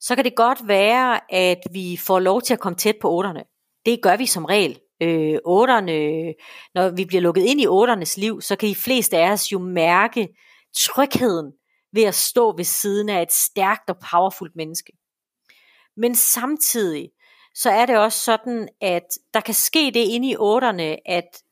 [0.00, 3.44] så kan det godt være, at vi får lov til at komme tæt på otterne.
[3.86, 4.80] Det gør vi som regel.
[5.02, 6.34] Øh, otterne,
[6.74, 9.58] når vi bliver lukket ind i otternes liv, så kan de fleste af os jo
[9.58, 10.28] mærke
[10.76, 11.52] trygheden
[11.92, 14.92] ved at stå ved siden af et stærkt og powerfult menneske.
[15.96, 17.10] Men samtidig,
[17.54, 21.42] så er det også sådan, at der kan ske det inde i otterne, at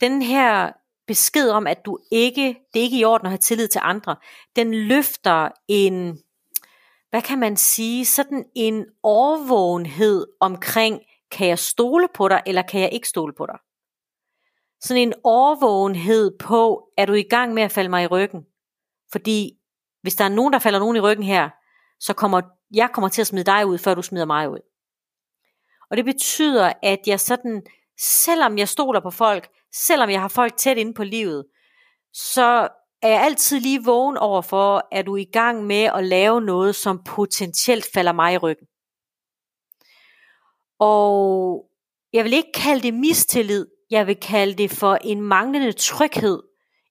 [0.00, 0.72] den her
[1.06, 4.16] besked om, at du ikke, det er ikke i orden at have tillid til andre,
[4.56, 6.18] den løfter en,
[7.10, 11.00] hvad kan man sige, sådan en overvågenhed omkring,
[11.30, 13.58] kan jeg stole på dig, eller kan jeg ikke stole på dig?
[14.80, 18.46] Sådan en overvågenhed på, er du i gang med at falde mig i ryggen?
[19.14, 19.52] Fordi
[20.02, 21.50] hvis der er nogen, der falder nogen i ryggen her,
[22.00, 22.40] så kommer
[22.74, 24.58] jeg kommer til at smide dig ud, før du smider mig ud.
[25.90, 27.62] Og det betyder, at jeg sådan,
[28.00, 31.44] selvom jeg stoler på folk, selvom jeg har folk tæt inde på livet,
[32.12, 32.68] så
[33.02, 36.40] er jeg altid lige vågen over for, at du er i gang med at lave
[36.40, 38.66] noget, som potentielt falder mig i ryggen.
[40.78, 41.64] Og
[42.12, 46.42] jeg vil ikke kalde det mistillid, jeg vil kalde det for en manglende tryghed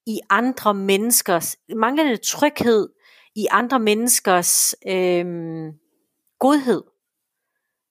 [0.05, 2.89] i andre menneskers, manglende tryghed
[3.35, 5.25] i andre menneskers øh,
[6.39, 6.83] godhed.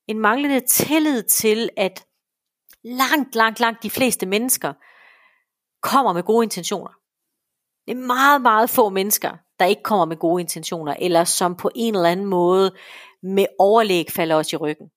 [0.07, 2.05] En manglende tillid til, at
[2.83, 4.73] langt, langt, langt de fleste mennesker
[5.81, 6.91] kommer med gode intentioner.
[7.87, 11.71] Det er meget, meget få mennesker, der ikke kommer med gode intentioner, eller som på
[11.75, 12.75] en eller anden måde
[13.23, 14.87] med overlæg falder os i ryggen.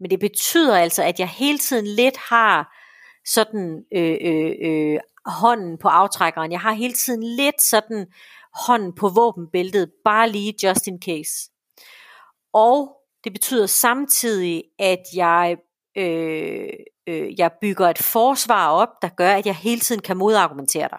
[0.00, 2.76] Men det betyder altså, at jeg hele tiden lidt har
[3.26, 6.52] sådan øh, øh, øh, hånden på aftrækkeren.
[6.52, 8.06] Jeg har hele tiden lidt sådan
[8.66, 11.50] hånden på våbenbæltet, bare lige just in case.
[12.52, 15.56] Og det betyder samtidig, at jeg,
[15.96, 16.68] øh,
[17.06, 20.98] øh, jeg bygger et forsvar op, der gør, at jeg hele tiden kan modargumentere dig.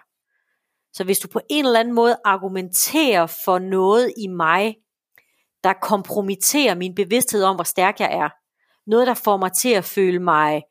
[0.92, 4.76] Så hvis du på en eller anden måde argumenterer for noget i mig,
[5.64, 8.28] der kompromitterer min bevidsthed om, hvor stærk jeg er,
[8.90, 10.62] noget der får mig til at føle mig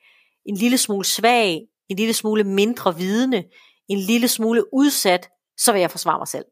[0.46, 3.44] en lille smule svag, en lille smule mindre vidende,
[3.90, 6.46] en lille smule udsat, så vil jeg forsvare mig selv.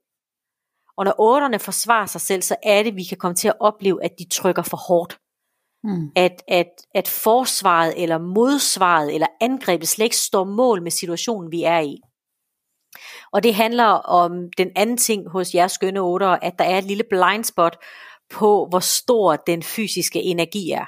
[0.98, 4.04] Og når otterne forsvarer sig selv, så er det, vi kan komme til at opleve,
[4.04, 5.20] at de trykker for hårdt.
[5.84, 6.12] Mm.
[6.16, 11.64] At, at, at forsvaret eller modsvaret eller angrebet slet ikke står mål med situationen, vi
[11.64, 11.98] er i.
[13.34, 16.84] Og det handler om den anden ting hos jeres skønne otter, at der er et
[16.84, 17.78] lille blind spot
[18.30, 20.86] på, hvor stor den fysiske energi er.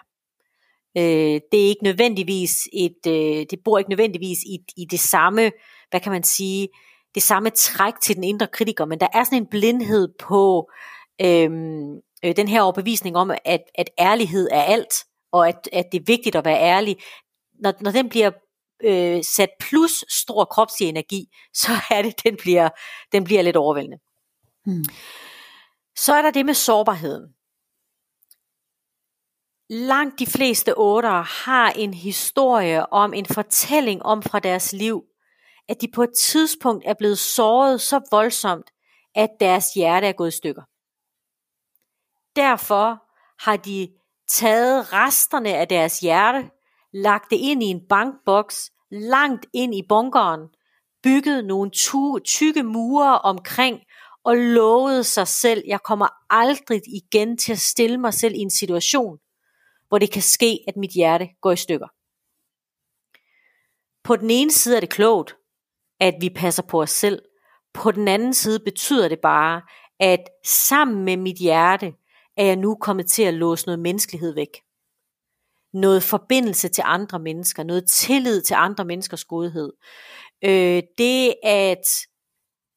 [0.97, 5.51] Øh, det er ikke nødvendigvis et, øh, det bor ikke nødvendigvis i, i det samme,
[5.89, 6.69] hvad kan man sige,
[7.15, 10.69] det samme træk til den indre kritiker, men der er sådan en blindhed på
[11.21, 14.93] øhm, øh, den her overbevisning om, at, at ærlighed er alt,
[15.31, 16.97] og at, at det er vigtigt at være ærlig.
[17.59, 18.31] Når, når den bliver
[18.83, 21.25] øh, sat plus stor kropslig energi,
[21.63, 22.69] så er det, den bliver,
[23.11, 23.97] den bliver lidt overvældende.
[24.65, 24.85] Hmm.
[25.95, 27.32] Så er der det med sårbarheden.
[29.75, 35.03] Langt de fleste otter har en historie om en fortælling om fra deres liv,
[35.69, 38.71] at de på et tidspunkt er blevet såret så voldsomt,
[39.15, 40.61] at deres hjerte er gået i stykker.
[42.35, 43.03] Derfor
[43.43, 43.89] har de
[44.27, 46.49] taget resterne af deres hjerte,
[46.93, 50.41] lagt det ind i en bankboks, langt ind i bunkeren,
[51.03, 51.71] bygget nogle
[52.25, 53.79] tykke mure omkring
[54.23, 58.51] og lovet sig selv, jeg kommer aldrig igen til at stille mig selv i en
[58.51, 59.19] situation,
[59.93, 61.87] hvor det kan ske, at mit hjerte går i stykker.
[64.03, 65.35] På den ene side er det klogt,
[65.99, 67.21] at vi passer på os selv.
[67.73, 69.61] På den anden side betyder det bare,
[69.99, 71.93] at sammen med mit hjerte,
[72.37, 74.61] er jeg nu kommet til at låse noget menneskelighed væk.
[75.73, 79.73] Noget forbindelse til andre mennesker, noget tillid til andre menneskers godhed.
[80.43, 81.85] Øh, det at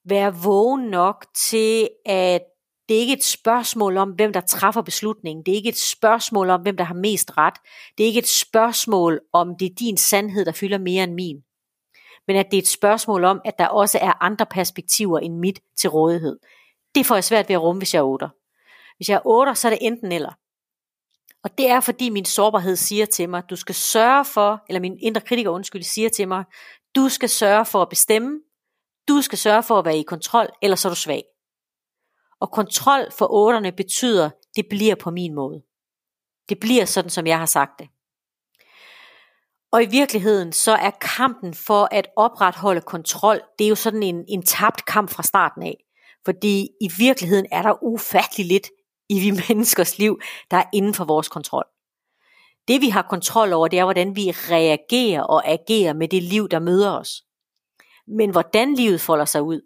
[0.04, 2.42] være vågen nok til, at
[2.88, 5.44] det er ikke et spørgsmål om, hvem der træffer beslutningen.
[5.46, 7.54] Det er ikke et spørgsmål om, hvem der har mest ret.
[7.98, 11.42] Det er ikke et spørgsmål om, det er din sandhed, der fylder mere end min
[12.26, 15.60] men at det er et spørgsmål om, at der også er andre perspektiver end mit
[15.76, 16.38] til rådighed.
[16.94, 18.28] Det får jeg svært ved at rumme, hvis jeg er otter.
[18.96, 20.32] Hvis jeg er otter, så er det enten eller.
[21.44, 24.98] Og det er fordi min sårbarhed siger til mig, du skal sørge for, eller min
[25.00, 26.44] indre kritiker undskyld siger til mig,
[26.96, 28.40] du skal sørge for at bestemme,
[29.08, 31.22] du skal sørge for at være i kontrol, ellers er du svag.
[32.40, 35.62] Og kontrol for otterne betyder, det bliver på min måde.
[36.48, 37.88] Det bliver sådan, som jeg har sagt det.
[39.72, 44.24] Og i virkeligheden så er kampen for at opretholde kontrol, det er jo sådan en,
[44.28, 45.84] en tabt kamp fra starten af.
[46.24, 48.68] Fordi i virkeligheden er der ufattelig lidt
[49.08, 50.20] i vi menneskers liv,
[50.50, 51.64] der er inden for vores kontrol.
[52.68, 56.48] Det vi har kontrol over, det er hvordan vi reagerer og agerer med det liv,
[56.48, 57.22] der møder os.
[58.06, 59.60] Men hvordan livet folder sig ud,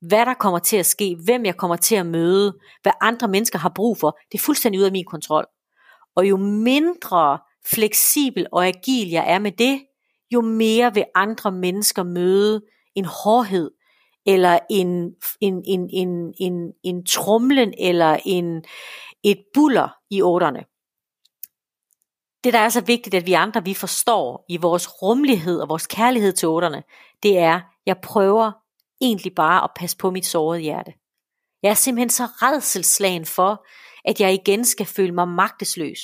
[0.00, 3.58] hvad der kommer til at ske, hvem jeg kommer til at møde, hvad andre mennesker
[3.58, 5.46] har brug for, det er fuldstændig ud af min kontrol.
[6.16, 9.86] Og jo mindre fleksibel og agil jeg er med det,
[10.30, 12.62] jo mere vil andre mennesker møde
[12.94, 13.70] en hårdhed,
[14.26, 18.64] eller en, en, en, en, en, en trumlen, eller en,
[19.22, 20.64] et buller i otterne.
[22.44, 25.86] Det, der er så vigtigt, at vi andre vi forstår i vores rummelighed og vores
[25.86, 26.82] kærlighed til otterne,
[27.22, 28.52] det er, jeg prøver
[29.00, 30.92] egentlig bare at passe på mit sårede hjerte.
[31.62, 33.66] Jeg er simpelthen så redselslagen for,
[34.04, 35.98] at jeg igen skal føle mig magtesløs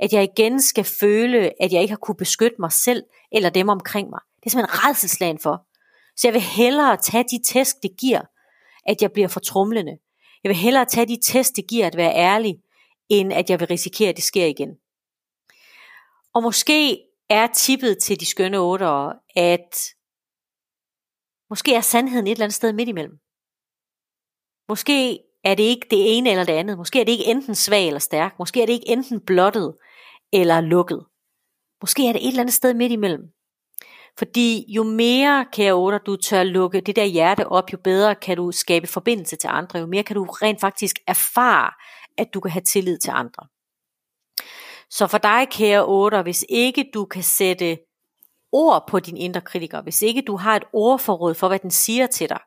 [0.00, 3.02] at jeg igen skal føle, at jeg ikke har kunne beskytte mig selv
[3.32, 4.20] eller dem omkring mig.
[4.40, 5.66] Det er simpelthen redselslagen for.
[6.16, 8.20] Så jeg vil hellere tage de tæsk, det giver,
[8.86, 9.98] at jeg bliver for trumlende.
[10.44, 12.56] Jeg vil hellere tage de tæsk, det giver at være ærlig,
[13.08, 14.70] end at jeg vil risikere, at det sker igen.
[16.34, 16.98] Og måske
[17.30, 19.93] er tippet til de skønne otter, at
[21.50, 23.18] måske er sandheden et eller andet sted midt imellem.
[24.68, 26.78] Måske er det ikke det ene eller det andet.
[26.78, 28.34] Måske er det ikke enten svag eller stærk.
[28.38, 29.76] Måske er det ikke enten blottet
[30.32, 31.06] eller lukket.
[31.82, 33.22] Måske er det et eller andet sted midt imellem.
[34.18, 38.36] Fordi jo mere, kære otter, du tør lukke det der hjerte op, jo bedre kan
[38.36, 41.70] du skabe forbindelse til andre, jo mere kan du rent faktisk erfare,
[42.18, 43.46] at du kan have tillid til andre.
[44.90, 47.78] Så for dig, kære otter, hvis ikke du kan sætte
[48.54, 52.06] ord på din indre kritiker, hvis ikke du har et ordforråd for, hvad den siger
[52.06, 52.40] til dig,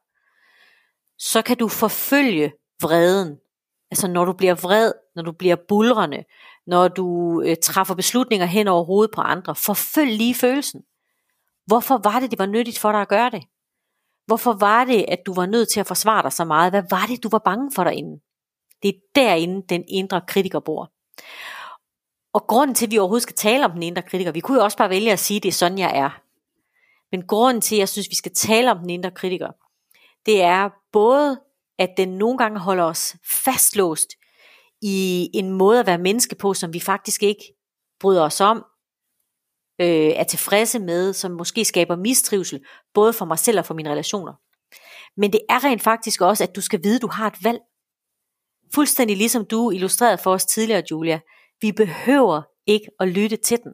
[1.17, 3.37] så kan du forfølge vreden.
[3.91, 6.23] Altså når du bliver vred, når du bliver bulrende,
[6.67, 10.81] når du øh, træffer beslutninger hen over hovedet på andre, forfølg lige følelsen.
[11.65, 13.43] Hvorfor var det, det var nyttigt for dig at gøre det?
[14.25, 16.71] Hvorfor var det, at du var nødt til at forsvare dig så meget?
[16.71, 18.21] Hvad var det, du var bange for derinde?
[18.83, 20.91] Det er derinde, den indre kritiker bor.
[22.37, 24.63] Og grunden til, at vi overhovedet skal tale om den indre kritiker, vi kunne jo
[24.63, 26.21] også bare vælge at sige, at det er sådan, jeg er.
[27.11, 29.51] Men grunden til, at jeg synes, at vi skal tale om den indre kritiker,
[30.25, 31.41] det er både,
[31.79, 33.15] at den nogle gange holder os
[33.45, 34.09] fastlåst
[34.81, 37.43] i en måde at være menneske på, som vi faktisk ikke
[37.99, 38.65] bryder os om,
[39.81, 43.91] øh, er tilfredse med, som måske skaber mistrivsel, både for mig selv og for mine
[43.91, 44.33] relationer.
[45.17, 47.59] Men det er rent faktisk også, at du skal vide, at du har et valg.
[48.73, 51.19] Fuldstændig ligesom du illustrerede for os tidligere, Julia.
[51.61, 53.73] Vi behøver ikke at lytte til den.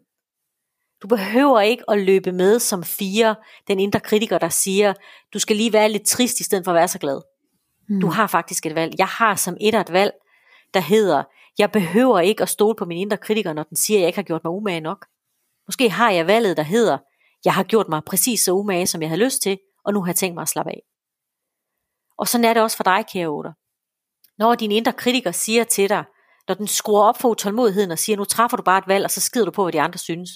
[1.02, 3.36] Du behøver ikke at løbe med som fire,
[3.68, 4.94] den indre kritiker, der siger,
[5.34, 7.22] du skal lige være lidt trist i stedet for at være så glad.
[7.90, 8.02] Mm.
[8.02, 8.94] Du har faktisk et valg.
[8.98, 10.14] Jeg har som et et valg,
[10.74, 11.24] der hedder,
[11.58, 14.18] jeg behøver ikke at stole på min indre kritiker, når den siger, at jeg ikke
[14.18, 15.06] har gjort mig umage nok.
[15.68, 16.98] Måske har jeg valget, der hedder,
[17.46, 20.08] jeg har gjort mig præcis så umage, som jeg har lyst til, og nu har
[20.08, 20.82] jeg tænkt mig at slappe af.
[22.18, 23.50] Og sådan er det også for dig, kære 8.
[24.38, 26.04] Når din indre kritiker siger til dig,
[26.48, 29.12] når den skruer op for utålmodigheden og siger, nu træffer du bare et valg, og
[29.12, 30.30] så skider du på, hvad de andre synes.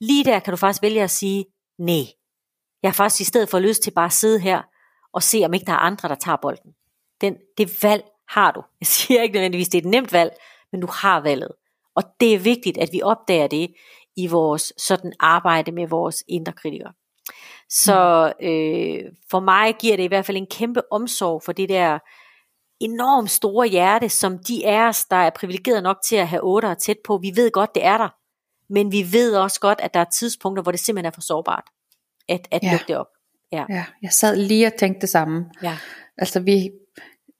[0.00, 1.46] Lige der kan du faktisk vælge at sige,
[1.78, 2.04] nej.
[2.82, 4.62] Jeg har faktisk i stedet for lyst til bare at sidde her
[5.12, 6.72] og se, om ikke der er andre, der tager bolden.
[7.20, 8.62] Den, det valg har du.
[8.80, 10.30] Jeg siger ikke nødvendigvis, det er et nemt valg,
[10.72, 11.52] men du har valget.
[11.96, 13.74] Og det er vigtigt, at vi opdager det
[14.16, 16.92] i vores sådan arbejde med vores indre kritikere.
[17.68, 21.98] Så øh, for mig giver det i hvert fald en kæmpe omsorg for det der
[22.80, 26.74] enormt store hjerte, som de er os, der er privilegeret nok til at have otter
[26.74, 27.18] tæt på.
[27.22, 28.08] Vi ved godt, det er der.
[28.72, 31.64] Men vi ved også godt, at der er tidspunkter, hvor det simpelthen er for sårbart
[32.28, 32.70] at, at ja.
[32.70, 33.06] lukke det op.
[33.52, 33.64] Ja.
[33.68, 35.44] ja, jeg sad lige og tænkte det samme.
[35.62, 35.76] Ja.
[36.18, 36.70] Altså vi,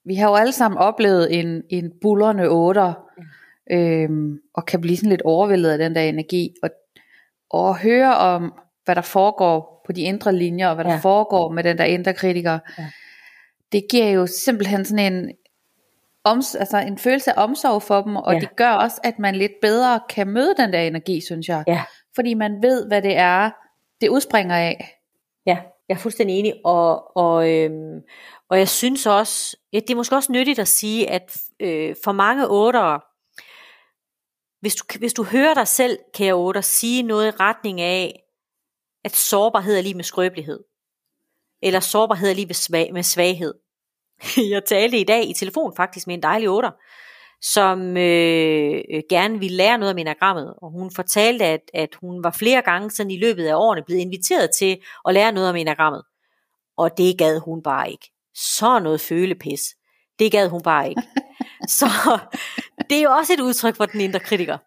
[0.05, 2.93] vi har jo alle sammen oplevet en, en bullerne otter,
[3.69, 3.77] ja.
[3.77, 6.69] øhm, og kan blive sådan lidt overvældet af den der energi, og,
[7.49, 8.53] og høre om,
[8.85, 10.99] hvad der foregår på de indre linjer, og hvad der ja.
[10.99, 12.91] foregår med den der indre kritiker, ja.
[13.71, 15.31] Det giver jo simpelthen sådan en,
[16.23, 18.39] oms, altså en følelse af omsorg for dem, og ja.
[18.39, 21.63] det gør også, at man lidt bedre kan møde den der energi, synes jeg.
[21.67, 21.83] Ja.
[22.15, 23.51] Fordi man ved, hvad det er,
[24.01, 24.99] det udspringer af.
[25.45, 25.57] Ja,
[25.89, 28.01] jeg er fuldstændig enig, og, og, øhm,
[28.49, 32.11] og jeg synes også, ja, det er måske også nyttigt at sige, at øh, for
[32.11, 32.99] mange ottere,
[34.61, 38.23] hvis du, hvis du hører dig selv, kære otter, sige noget i retning af,
[39.05, 40.63] at sårbarhed er lige med skrøbelighed,
[41.61, 43.53] eller sårbarhed lige med, svag, med svaghed.
[44.51, 46.71] Jeg talte i dag i telefon faktisk med en dejlig otter,
[47.41, 52.31] som øh, gerne ville lære noget om enagrammet, og hun fortalte, at, at hun var
[52.31, 54.77] flere gange sådan i løbet af årene blevet inviteret til
[55.07, 56.03] at lære noget om enagrammet,
[56.77, 58.11] og det gad hun bare ikke.
[58.35, 59.61] Så noget følepis.
[60.19, 61.01] Det gad hun bare ikke.
[61.77, 62.19] Så
[62.89, 64.57] det er jo også et udtryk for den indre kritiker.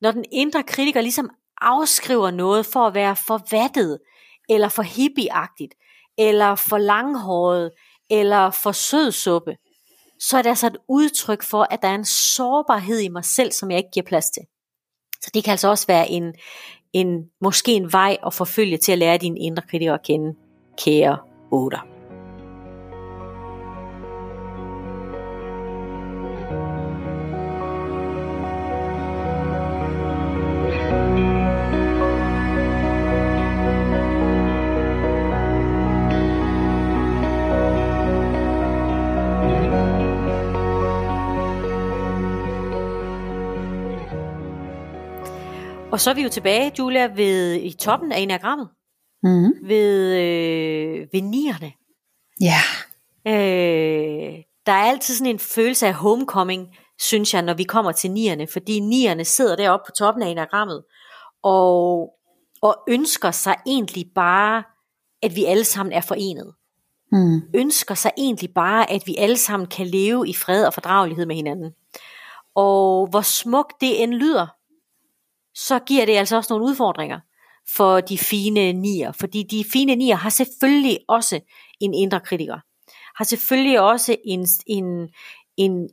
[0.00, 1.30] Når den indre kritiker ligesom
[1.60, 3.98] afskriver noget for at være for vattet,
[4.48, 5.74] eller for hippieagtigt,
[6.18, 7.70] eller for langhåret,
[8.10, 9.56] eller for sødsuppe,
[10.20, 13.52] så er det altså et udtryk for, at der er en sårbarhed i mig selv,
[13.52, 14.42] som jeg ikke giver plads til.
[15.20, 16.34] Så det kan altså også være en,
[16.92, 20.34] en måske en vej at forfølge til at lære din indre kritiker at kende,
[20.78, 21.18] kære
[21.50, 21.97] otter.
[45.98, 48.68] Og så er vi jo tilbage, Julia, ved i toppen af enagrammet.
[49.22, 49.68] Mm.
[49.68, 51.72] Ved, øh, ved nierne.
[52.40, 52.60] Ja.
[53.26, 54.34] Øh,
[54.66, 58.46] der er altid sådan en følelse af homecoming, synes jeg, når vi kommer til nierne,
[58.46, 60.84] fordi nierne sidder deroppe på toppen af enagrammet,
[61.42, 62.10] og,
[62.62, 64.62] og ønsker sig egentlig bare,
[65.22, 66.54] at vi alle sammen er forenet.
[67.12, 67.42] Mm.
[67.54, 71.36] Ønsker sig egentlig bare, at vi alle sammen kan leve i fred og fordragelighed med
[71.36, 71.72] hinanden.
[72.54, 74.57] Og hvor smukt det end lyder,
[75.66, 77.20] så giver det altså også nogle udfordringer
[77.76, 81.40] for de fine nier, fordi de fine nier har selvfølgelig også
[81.80, 82.58] en indre kritiker,
[83.16, 85.08] har selvfølgelig også en, en,
[85.56, 85.88] en,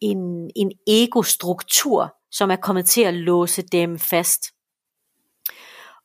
[0.00, 4.44] en, en ego-struktur, som er kommet til at låse dem fast.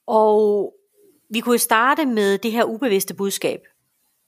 [0.07, 0.73] Og
[1.29, 3.59] vi kunne starte med det her ubevidste budskab.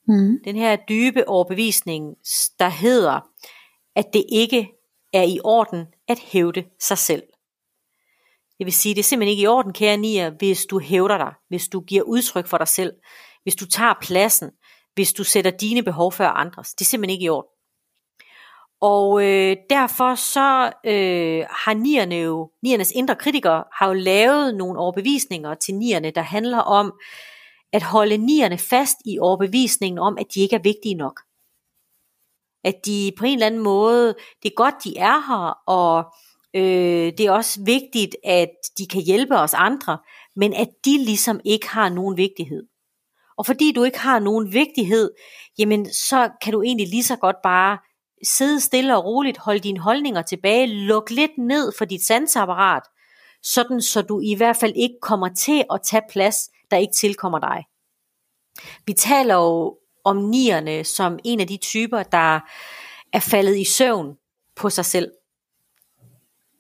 [0.08, 0.40] Mm.
[0.46, 2.16] Den her dybe overbevisning,
[2.60, 3.20] der hedder,
[3.96, 4.70] at det ikke
[5.14, 7.24] er i orden at hævde sig selv.
[8.58, 11.34] Det vil sige, det er simpelthen ikke i orden, kære nier, hvis du hævder dig,
[11.49, 12.93] hvis du giver udtryk for dig selv,
[13.43, 14.49] hvis du tager pladsen,
[14.93, 16.74] hvis du sætter dine behov før andres.
[16.74, 17.49] Det er simpelthen ikke i orden.
[18.82, 24.80] Og øh, derfor så øh, har nierne jo, niernes indre kritikere har jo lavet nogle
[24.80, 26.93] overbevisninger til nierne, der handler om
[27.74, 31.22] at holde nierne fast i overbevisningen om, at de ikke er vigtige nok.
[32.64, 36.14] At de på en eller anden måde, det er godt, de er her, og
[36.56, 39.98] øh, det er også vigtigt, at de kan hjælpe os andre,
[40.36, 42.64] men at de ligesom ikke har nogen vigtighed.
[43.38, 45.12] Og fordi du ikke har nogen vigtighed,
[45.60, 47.78] jamen så kan du egentlig lige så godt bare
[48.24, 52.84] sidde stille og roligt, holde dine holdninger tilbage, luk lidt ned for dit sansapparat,
[53.43, 57.39] sådan så du i hvert fald ikke kommer til at tage plads, der ikke tilkommer
[57.39, 57.64] dig.
[58.86, 62.39] Vi taler jo om nierne som en af de typer, der
[63.14, 64.18] er faldet i søvn
[64.56, 65.12] på sig selv.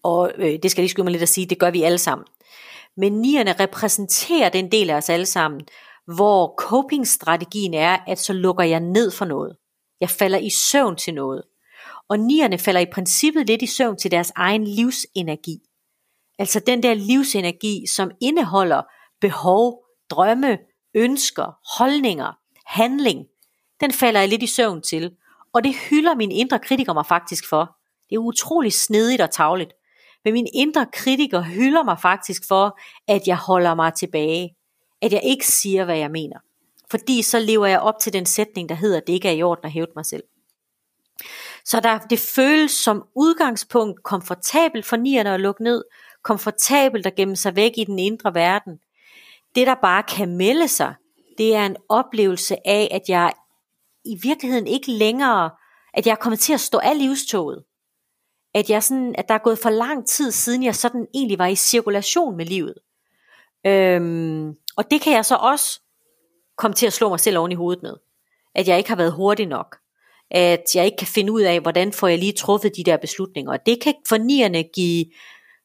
[0.07, 1.97] Og øh, det skal jeg lige skynde mig lidt at sige, det gør vi alle
[1.97, 2.27] sammen.
[2.97, 5.61] Men nierne repræsenterer den del af os alle sammen,
[6.15, 9.55] hvor copingstrategien er, at så lukker jeg ned for noget.
[10.01, 11.41] Jeg falder i søvn til noget.
[12.09, 15.57] Og nierne falder i princippet lidt i søvn til deres egen livsenergi.
[16.39, 18.81] Altså den der livsenergi, som indeholder
[19.21, 20.57] behov, drømme,
[20.95, 22.33] ønsker, holdninger,
[22.65, 23.25] handling,
[23.81, 25.11] den falder jeg lidt i søvn til.
[25.53, 27.77] Og det hylder min indre kritiker mig faktisk for.
[28.09, 29.76] Det er utrolig snedigt og tavligt.
[30.27, 34.55] Men min indre kritiker hylder mig faktisk for, at jeg holder mig tilbage.
[35.01, 36.39] At jeg ikke siger, hvad jeg mener.
[36.91, 39.43] Fordi så lever jeg op til den sætning, der hedder, at det ikke er i
[39.43, 40.23] orden at hæve mig selv.
[41.65, 45.83] Så der, det føles som udgangspunkt komfortabelt for nierne at lukke ned,
[46.23, 48.79] komfortabelt at gemme sig væk i den indre verden.
[49.55, 50.95] Det der bare kan melde sig,
[51.37, 53.33] det er en oplevelse af, at jeg
[54.05, 55.49] i virkeligheden ikke længere,
[55.93, 57.63] at jeg er kommet til at stå af livstoget.
[58.53, 61.47] At, jeg sådan, at der er gået for lang tid siden, jeg sådan egentlig var
[61.47, 62.73] i cirkulation med livet.
[63.65, 65.81] Øhm, og det kan jeg så også
[66.55, 67.93] komme til at slå mig selv oven i hovedet med.
[68.55, 69.77] At jeg ikke har været hurtig nok.
[70.31, 73.51] At jeg ikke kan finde ud af, hvordan får jeg lige truffet de der beslutninger.
[73.51, 75.05] Og det kan fornierne give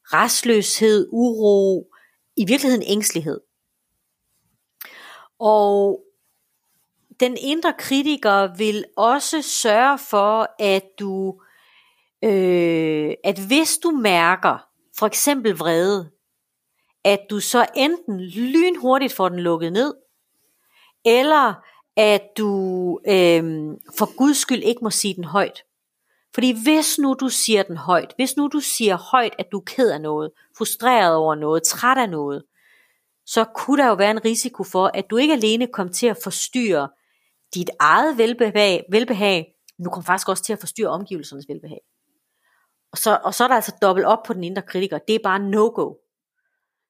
[0.05, 1.87] restløshed, uro,
[2.37, 3.41] i virkeligheden ængstelighed.
[5.39, 6.05] Og
[7.21, 11.43] den indre kritiker vil også sørge for, at du,
[12.25, 14.67] øh, at hvis du mærker
[14.99, 16.11] for eksempel vrede,
[17.05, 19.95] at du så enten lynhurtigt får den lukket ned,
[21.05, 21.55] eller
[21.97, 23.45] at du øh,
[23.99, 25.65] for guds skyld ikke må sige den højt.
[26.35, 29.65] Fordi hvis nu du siger den højt, hvis nu du siger højt, at du er
[29.65, 32.43] ked af noget, frustreret over noget, træt af noget,
[33.27, 36.19] så kunne der jo være en risiko for, at du ikke alene kom til at
[36.23, 36.89] forstyrre
[37.55, 41.81] dit eget velbehag, velbehag men du kom faktisk også til at forstyrre omgivelsernes velbehag.
[42.93, 44.99] Og så, og så er der altså dobbelt op på den indre kritiker.
[44.99, 45.95] Det er bare no-go.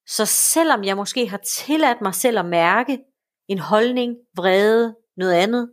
[0.06, 2.98] Så selvom jeg måske har tilladt mig selv at mærke
[3.48, 5.70] en holdning, vrede, noget andet,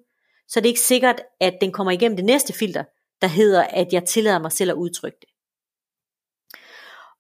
[0.47, 2.83] så er det ikke sikkert, at den kommer igennem det næste filter,
[3.21, 5.29] der hedder, at jeg tillader mig selv at udtrykke det.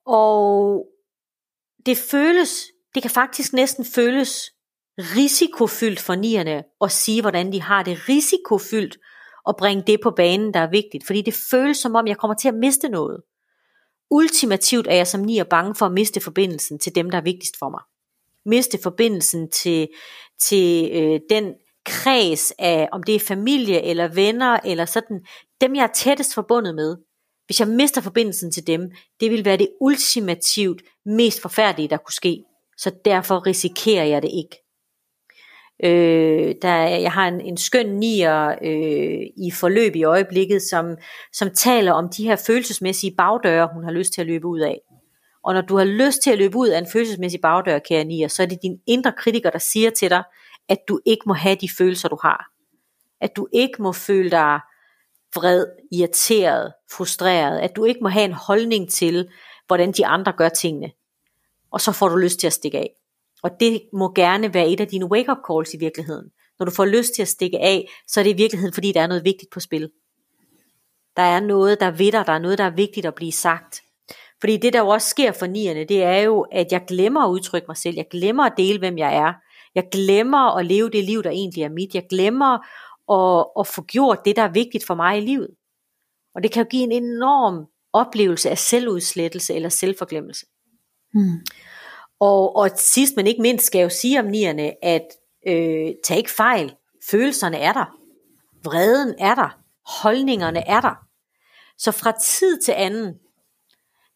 [0.05, 0.85] Og
[1.85, 4.51] det føles, det kan faktisk næsten føles
[4.97, 8.09] risikofyldt for nierne at sige, hvordan de har det.
[8.09, 8.97] Risikofyldt
[9.45, 11.05] og bringe det på banen, der er vigtigt.
[11.05, 13.21] Fordi det føles som om, jeg kommer til at miste noget.
[14.11, 17.57] Ultimativt er jeg som nier bange for at miste forbindelsen til dem, der er vigtigst
[17.59, 17.81] for mig.
[18.45, 19.87] Miste forbindelsen til,
[20.39, 21.53] til øh, den
[21.85, 25.25] kreds af, om det er familie eller venner eller sådan,
[25.61, 26.97] dem jeg er tættest forbundet med.
[27.45, 32.13] Hvis jeg mister forbindelsen til dem, det vil være det ultimativt mest forfærdelige, der kunne
[32.13, 32.43] ske.
[32.77, 34.68] Så derfor risikerer jeg det ikke.
[35.83, 40.97] Øh, der, jeg har en, en skøn nier øh, i forløb i øjeblikket, som,
[41.33, 44.79] som taler om de her følelsesmæssige bagdøre, hun har lyst til at løbe ud af.
[45.43, 48.27] Og når du har lyst til at løbe ud af en følelsesmæssig bagdør, kære nier,
[48.27, 50.23] så er det din indre kritiker, der siger til dig,
[50.69, 52.45] at du ikke må have de følelser, du har.
[53.21, 54.59] At du ikke må føle dig
[55.35, 57.59] vred, irriteret, frustreret.
[57.59, 59.29] At du ikke må have en holdning til,
[59.67, 60.91] hvordan de andre gør tingene.
[61.71, 62.98] Og så får du lyst til at stikke af.
[63.43, 66.29] Og det må gerne være et af dine wake-up calls i virkeligheden.
[66.59, 69.01] Når du får lyst til at stikke af, så er det i virkeligheden, fordi der
[69.01, 69.89] er noget vigtigt på spil.
[71.15, 73.81] Der er noget, der ved dig, der er noget, der er vigtigt at blive sagt.
[74.39, 77.29] Fordi det, der jo også sker for nierne, det er jo, at jeg glemmer at
[77.29, 77.95] udtrykke mig selv.
[77.95, 79.33] Jeg glemmer at dele, hvem jeg er.
[79.75, 81.95] Jeg glemmer at leve det liv, der egentlig er mit.
[81.95, 82.53] Jeg glemmer
[83.11, 85.49] at, at få gjort det, der er vigtigt for mig i livet.
[86.35, 90.45] Og det kan jo give en enorm oplevelse af selvudslettelse eller selvforglemmelse.
[91.13, 91.45] Hmm.
[92.19, 95.07] Og, og sidst men ikke mindst skal jeg jo sige om nierne, at
[95.47, 96.75] øh, tag ikke fejl.
[97.11, 97.97] Følelserne er der.
[98.63, 99.59] Vreden er der.
[100.01, 100.95] Holdningerne er der.
[101.77, 103.19] Så fra tid til anden,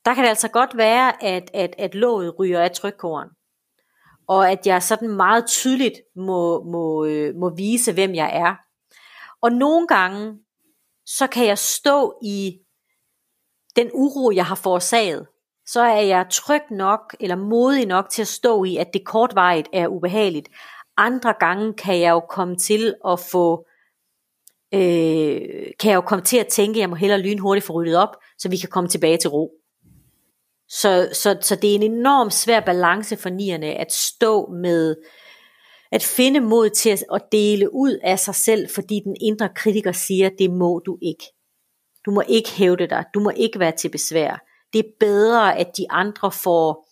[0.05, 3.29] der kan det altså godt være, at, at, at låget ryger af trykkoren.
[4.27, 8.55] Og at jeg sådan meget tydeligt må, må, øh, må vise, hvem jeg er.
[9.41, 10.39] Og nogle gange,
[11.05, 12.59] så kan jeg stå i
[13.75, 15.27] den uro, jeg har forårsaget.
[15.65, 19.67] Så er jeg tryg nok, eller modig nok til at stå i, at det kortvarigt
[19.73, 20.49] er ubehageligt.
[20.97, 23.65] Andre gange kan jeg jo komme til at få
[24.73, 27.97] øh, kan jeg jo komme til at tænke, at jeg må hellere lynhurtigt få ryddet
[27.97, 29.51] op, så vi kan komme tilbage til ro.
[30.69, 34.95] Så, så, så det er en enorm svær balance for nierne at stå med,
[35.91, 39.91] at finde mod til at, at dele ud af sig selv, fordi den indre kritiker
[39.91, 41.23] siger, det må du ikke.
[42.05, 44.45] Du må ikke hævde dig, du må ikke være til besvær.
[44.73, 46.87] Det er bedre, at de andre får,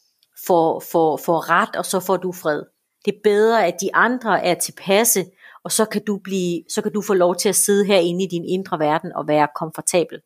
[0.48, 2.64] får, får, får ret, og så får du fred.
[3.06, 5.26] Det er bedre, at de andre er tilpasse,
[5.64, 8.28] og så kan du blive, så kan du få lov til at sidde herinde i
[8.28, 10.22] din indre verden og være komfortabel.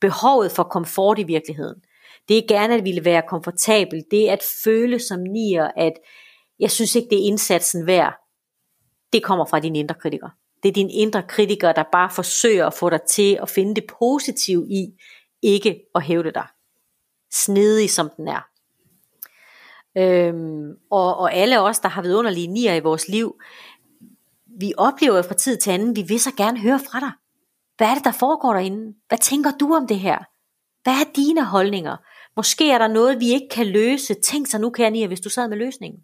[0.00, 1.82] Behovet for komfort i virkeligheden,
[2.28, 5.92] det er gerne at ville være komfortabel, det er at føle som nier, at
[6.58, 8.14] jeg synes ikke det er indsatsen værd.
[9.12, 10.28] Det kommer fra din indre kritiker.
[10.62, 13.84] Det er din indre kritiker, der bare forsøger at få dig til at finde det
[13.98, 14.86] positive i,
[15.42, 16.46] ikke at hævde dig.
[17.32, 18.48] Snedig som den er.
[19.98, 23.40] Øhm, og, og alle os, der har vidunderlige nier i vores liv,
[24.60, 27.10] vi oplever fra tid til anden, vi vil så gerne høre fra dig.
[27.76, 28.94] Hvad er det, der foregår derinde?
[29.08, 30.18] Hvad tænker du om det her?
[30.82, 31.96] Hvad er dine holdninger?
[32.36, 34.14] Måske er der noget, vi ikke kan løse.
[34.14, 36.00] Tænk så nu, kære Nia, hvis du sad med løsningen.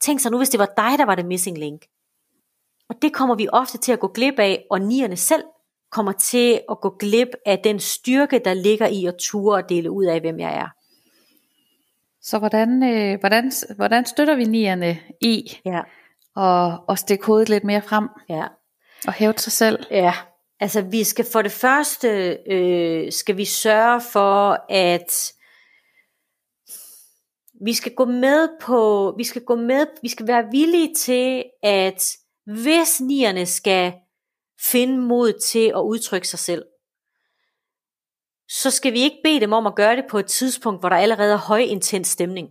[0.00, 1.86] Tænk så nu, hvis det var dig, der var det missing link.
[2.88, 5.42] Og det kommer vi ofte til at gå glip af, og nierne selv
[5.90, 9.90] kommer til at gå glip af den styrke, der ligger i at ture og dele
[9.90, 10.68] ud af, hvem jeg er.
[12.22, 15.80] Så hvordan, øh, hvordan, hvordan støtter vi nierne i ja.
[16.36, 18.08] og, og stikke hovedet lidt mere frem?
[18.28, 18.44] Ja.
[19.06, 19.86] Og hæve sig selv?
[19.90, 20.12] Ja,
[20.60, 25.32] altså vi skal for det første, øh, skal vi sørge for, at
[27.64, 32.04] vi skal gå med på, vi skal gå med, vi skal være villige til, at
[32.46, 33.92] hvis nierne skal
[34.60, 36.64] finde mod til at udtrykke sig selv,
[38.48, 40.96] så skal vi ikke bede dem om at gøre det på et tidspunkt, hvor der
[40.96, 42.48] allerede er høj intens stemning.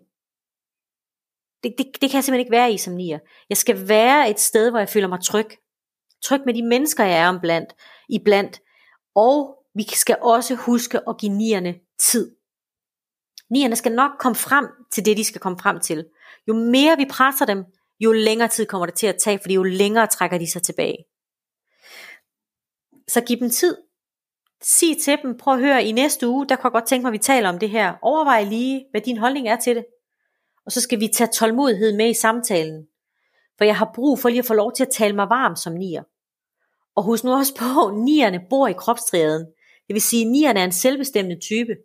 [1.64, 3.20] Det, det, det kan jeg simpelthen ikke være i som nier.
[3.50, 5.50] Jeg skal være et sted, hvor jeg føler mig tryg.
[6.24, 7.76] Tryg med de mennesker, jeg er blandt,
[8.10, 8.62] iblandt.
[9.16, 12.36] Og vi skal også huske at give nierne tid.
[13.50, 16.06] Nierne skal nok komme frem til det, de skal komme frem til.
[16.48, 17.66] Jo mere vi presser dem,
[18.00, 20.98] jo længere tid kommer det til at tage, fordi jo længere trækker de sig tilbage.
[23.08, 23.78] Så giv dem tid.
[24.62, 27.10] Sig til dem, prøv at høre, i næste uge, der kan jeg godt tænke mig,
[27.10, 27.94] at vi taler om det her.
[28.02, 29.86] Overvej lige, hvad din holdning er til det.
[30.66, 32.88] Og så skal vi tage tålmodighed med i samtalen.
[33.58, 35.74] For jeg har brug for lige at få lov til at tale mig varm som
[35.74, 36.04] nier.
[36.96, 39.46] Og husk nu også på, nierne bor i kropstriaden.
[39.88, 41.76] Det vil sige, at nierne er en selvbestemmende type.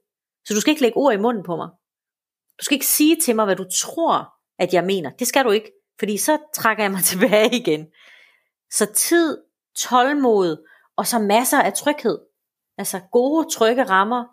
[0.45, 1.69] Så du skal ikke lægge ord i munden på mig.
[2.59, 5.11] Du skal ikke sige til mig, hvad du tror, at jeg mener.
[5.11, 7.87] Det skal du ikke, fordi så trækker jeg mig tilbage igen.
[8.71, 9.39] Så tid,
[9.79, 10.69] tålmod
[11.03, 12.19] og så masser af tryghed.
[12.79, 14.25] Altså gode, trygge rammer.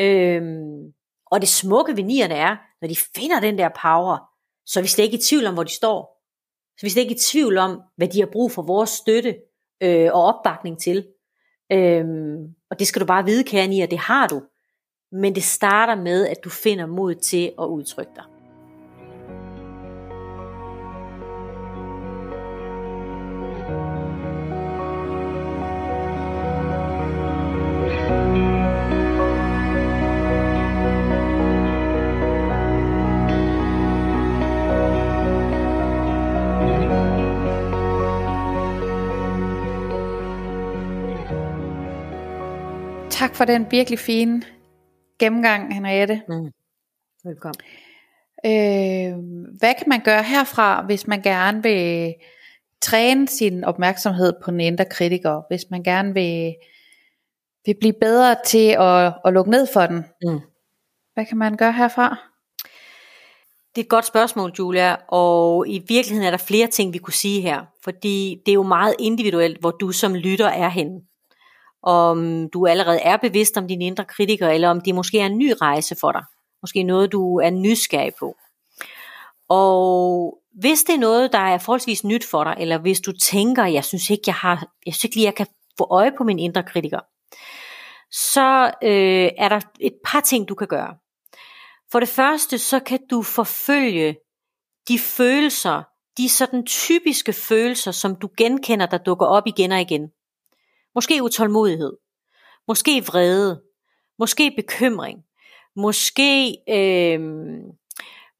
[0.00, 0.92] Øhm,
[1.26, 4.18] og det smukke ved nierne er, når de finder den der power,
[4.66, 6.22] så er vi slet ikke i tvivl om, hvor de står.
[6.78, 9.36] Så vi er slet ikke i tvivl om, hvad de har brug for vores støtte
[9.82, 11.06] øh, og opbakning til.
[11.72, 14.42] Øhm, og det skal du bare vide, kære nier, det har du.
[15.12, 18.33] Men det starter med, at du finder mod til at udtrykke dig.
[43.34, 44.42] Tak for den virkelig fine
[45.18, 46.22] gennemgang, Henriette.
[46.28, 46.50] Mm.
[47.24, 47.60] Velkommen.
[48.46, 49.14] Øh,
[49.58, 52.14] hvad kan man gøre herfra, hvis man gerne vil
[52.82, 56.54] træne sin opmærksomhed på den indre kritiker, hvis man gerne vil,
[57.66, 60.04] vil blive bedre til at, at lukke ned for den?
[60.22, 60.40] Mm.
[61.14, 62.16] Hvad kan man gøre herfra?
[63.74, 67.14] Det er et godt spørgsmål, Julia, og i virkeligheden er der flere ting, vi kunne
[67.14, 71.00] sige her, fordi det er jo meget individuelt, hvor du som lytter er henne
[71.84, 75.38] om du allerede er bevidst om din indre kritiker, eller om det måske er en
[75.38, 76.22] ny rejse for dig.
[76.62, 78.36] Måske noget, du er nysgerrig på.
[79.48, 83.64] Og hvis det er noget, der er forholdsvis nyt for dig, eller hvis du tænker,
[83.64, 85.46] jeg synes ikke, jeg har, jeg synes ikke lige, jeg kan
[85.78, 87.00] få øje på min indre kritiker,
[88.10, 90.94] så øh, er der et par ting, du kan gøre.
[91.92, 94.16] For det første, så kan du forfølge
[94.88, 95.82] de følelser,
[96.18, 100.10] de sådan typiske følelser, som du genkender, der dukker op igen og igen.
[100.94, 101.92] Måske utålmodighed,
[102.68, 103.62] måske vrede,
[104.18, 105.18] måske bekymring,
[105.76, 107.20] måske, øh,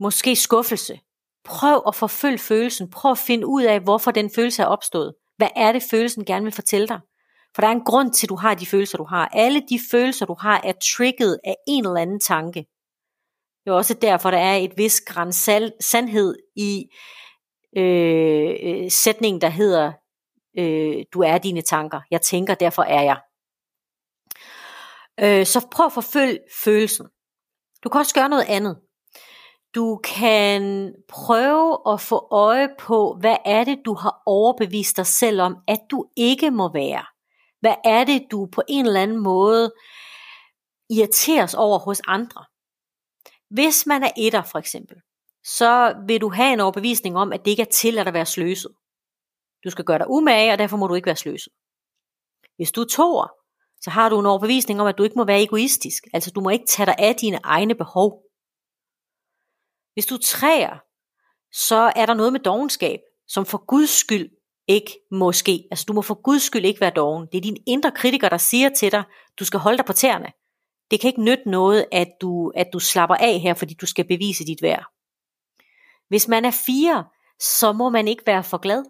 [0.01, 1.01] måske skuffelse.
[1.45, 2.91] Prøv at forfølge følelsen.
[2.91, 5.15] Prøv at finde ud af, hvorfor den følelse er opstået.
[5.37, 7.01] Hvad er det, følelsen gerne vil fortælle dig?
[7.55, 9.29] For der er en grund til, at du har de følelser, du har.
[9.33, 12.67] Alle de følelser, du har, er trigget af en eller anden tanke.
[13.65, 15.51] Det er også derfor, der er et vis græns
[15.81, 16.85] sandhed i
[17.77, 19.93] øh, øh, sætningen, der hedder,
[20.59, 22.01] øh, du er dine tanker.
[22.11, 23.21] Jeg tænker, derfor er jeg.
[25.21, 27.07] Øh, så prøv at forfølge følelsen.
[27.85, 28.79] Du kan også gøre noget andet.
[29.75, 35.41] Du kan prøve at få øje på, hvad er det, du har overbevist dig selv
[35.41, 37.05] om, at du ikke må være.
[37.61, 39.73] Hvad er det, du på en eller anden måde
[40.91, 42.45] irriteres over hos andre?
[43.51, 44.97] Hvis man er etter for eksempel,
[45.45, 48.73] så vil du have en overbevisning om, at det ikke er til at være sløset.
[49.65, 51.53] Du skal gøre dig umage, og derfor må du ikke være sløset.
[52.57, 53.29] Hvis du er toer,
[53.81, 56.05] så har du en overbevisning om, at du ikke må være egoistisk.
[56.13, 58.23] Altså du må ikke tage dig af dine egne behov.
[59.95, 60.79] Hvis du træer,
[61.53, 64.31] så er der noget med dogenskab, som for Guds skyld
[64.69, 65.69] ikke må ske.
[65.71, 67.29] Altså du må for Guds skyld ikke være doven.
[67.33, 69.05] Det er din indre kritiker, der siger til dig,
[69.39, 70.33] du skal holde dig på tæerne.
[70.91, 74.05] Det kan ikke nytte noget, at du, at du slapper af her, fordi du skal
[74.05, 74.85] bevise dit værd.
[76.09, 77.05] Hvis man er fire,
[77.41, 78.85] så må man ikke være for glad.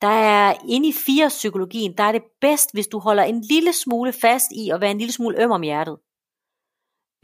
[0.00, 3.72] Der er inde i fire psykologien, der er det bedst, hvis du holder en lille
[3.72, 5.98] smule fast i at være en lille smule øm om hjertet.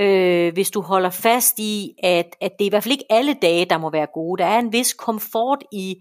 [0.01, 3.35] Øh, hvis du holder fast i, at, at det er i hvert fald ikke alle
[3.35, 4.43] dage, der må være gode.
[4.43, 5.97] Der er en vis komfort i,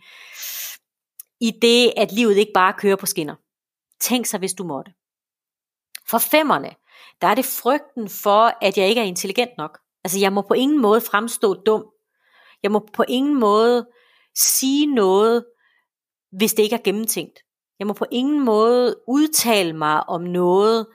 [1.42, 3.36] i det, at livet ikke bare kører på skinner.
[4.00, 4.92] Tænk sig, hvis du måtte.
[6.10, 6.76] For femmerne,
[7.22, 9.80] der er det frygten for, at jeg ikke er intelligent nok.
[10.04, 11.86] Altså jeg må på ingen måde fremstå dum.
[12.64, 13.88] Jeg må på ingen måde
[14.36, 15.46] sige noget,
[16.32, 17.40] hvis det ikke er gennemtænkt.
[17.80, 20.88] Jeg må på ingen måde udtale mig om noget,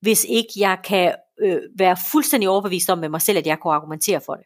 [0.00, 3.74] hvis ikke jeg kan øh, være fuldstændig overbevist om med mig selv, at jeg kunne
[3.74, 4.44] argumentere for det.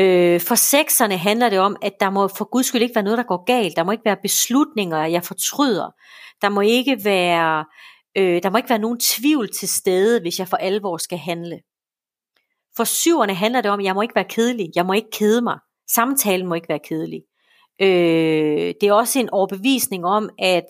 [0.00, 3.18] Øh, for sekserne handler det om, at der må for guds skyld ikke være noget,
[3.18, 3.76] der går galt.
[3.76, 5.90] Der må ikke være beslutninger, jeg fortryder.
[6.42, 7.64] Der må ikke være,
[8.16, 11.60] øh, der må ikke være nogen tvivl til stede, hvis jeg for alvor skal handle.
[12.76, 14.70] For syverne handler det om, at jeg må ikke være kedelig.
[14.74, 15.58] Jeg må ikke kede mig.
[15.90, 17.22] Samtalen må ikke være kedelig.
[17.80, 20.66] Øh, det er også en overbevisning om, at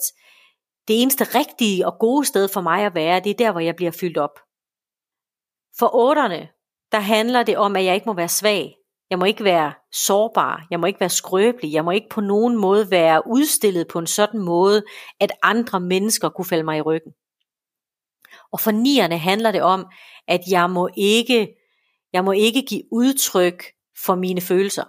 [0.89, 3.77] det eneste rigtige og gode sted for mig at være, det er der, hvor jeg
[3.77, 4.39] bliver fyldt op.
[5.79, 6.49] For otterne,
[6.93, 8.77] der handler det om, at jeg ikke må være svag.
[9.11, 10.67] Jeg må ikke være sårbar.
[10.71, 11.73] Jeg må ikke være skrøbelig.
[11.73, 14.83] Jeg må ikke på nogen måde være udstillet på en sådan måde,
[15.21, 17.13] at andre mennesker kunne falde mig i ryggen.
[18.53, 19.87] Og for nierne handler det om,
[20.29, 21.55] at jeg må ikke,
[22.13, 23.65] jeg må ikke give udtryk
[24.05, 24.85] for mine følelser.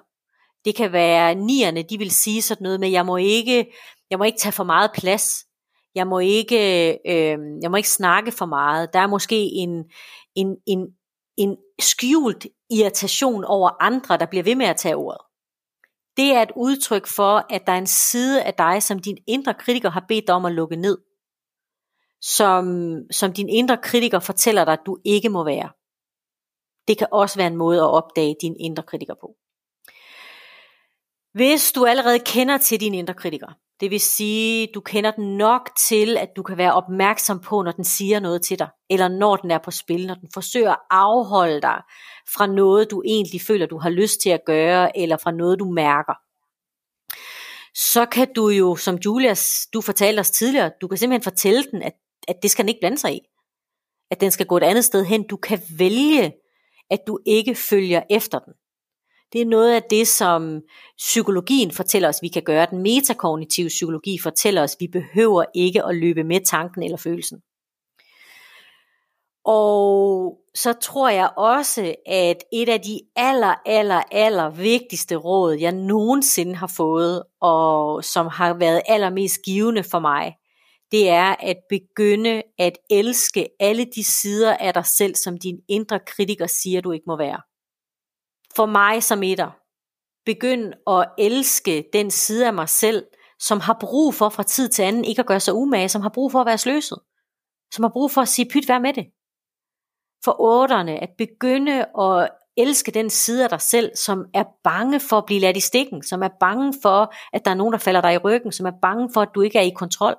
[0.65, 3.73] Det kan være nierne, de vil sige sådan noget med, jeg må ikke,
[4.09, 5.45] jeg må ikke tage for meget plads.
[5.95, 8.93] Jeg må ikke, øh, jeg må ikke snakke for meget.
[8.93, 9.83] Der er måske en,
[10.35, 10.87] en, en,
[11.37, 15.21] en skjult irritation over andre, der bliver ved med at tage ordet.
[16.17, 19.53] Det er et udtryk for, at der er en side af dig, som din indre
[19.53, 20.97] kritiker har bedt dig om at lukke ned.
[22.21, 22.65] Som,
[23.11, 25.69] som din indre kritiker fortæller dig, at du ikke må være.
[26.87, 29.35] Det kan også være en måde at opdage din indre kritiker på.
[31.33, 33.47] Hvis du allerede kender til din indre kritiker,
[33.79, 37.71] det vil sige, du kender den nok til, at du kan være opmærksom på, når
[37.71, 40.79] den siger noget til dig, eller når den er på spil, når den forsøger at
[40.89, 41.81] afholde dig
[42.35, 45.71] fra noget, du egentlig føler, du har lyst til at gøre, eller fra noget, du
[45.71, 46.13] mærker.
[47.73, 51.81] Så kan du jo, som Julias, du fortalte os tidligere, du kan simpelthen fortælle den,
[51.81, 51.93] at,
[52.27, 53.19] at det skal den ikke blande sig i.
[54.11, 55.27] At den skal gå et andet sted hen.
[55.27, 56.33] Du kan vælge,
[56.89, 58.53] at du ikke følger efter den.
[59.33, 60.61] Det er noget af det, som
[60.97, 62.67] psykologien fortæller os, vi kan gøre.
[62.71, 67.41] Den metakognitive psykologi fortæller os, vi behøver ikke at løbe med tanken eller følelsen.
[69.45, 75.71] Og så tror jeg også, at et af de aller, aller, aller vigtigste råd, jeg
[75.71, 80.35] nogensinde har fået, og som har været allermest givende for mig,
[80.91, 85.99] det er at begynde at elske alle de sider af dig selv, som din indre
[85.99, 87.41] kritiker siger, du ikke må være
[88.55, 89.51] for mig som etter.
[90.25, 93.05] Begynd at elske den side af mig selv,
[93.39, 96.09] som har brug for fra tid til anden ikke at gøre sig umage, som har
[96.09, 96.99] brug for at være sløset,
[97.73, 99.05] som har brug for at sige pyt, vær med det.
[100.25, 105.17] For otterne, at begynde at elske den side af dig selv, som er bange for
[105.17, 108.01] at blive ladt i stikken, som er bange for, at der er nogen, der falder
[108.01, 110.15] dig i ryggen, som er bange for, at du ikke er i kontrol.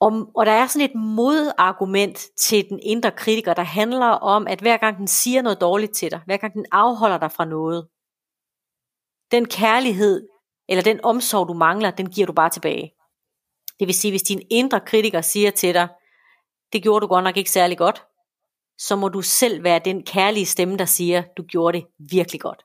[0.00, 4.60] Og, og der er sådan et modargument til den indre kritiker, der handler om, at
[4.60, 7.88] hver gang den siger noget dårligt til dig, hver gang den afholder dig fra noget,
[9.30, 10.28] den kærlighed
[10.68, 12.94] eller den omsorg, du mangler, den giver du bare tilbage.
[13.78, 15.88] Det vil sige, hvis din indre kritiker siger til dig,
[16.72, 18.04] det gjorde du godt nok ikke særlig godt,
[18.78, 22.64] så må du selv være den kærlige stemme, der siger, du gjorde det virkelig godt.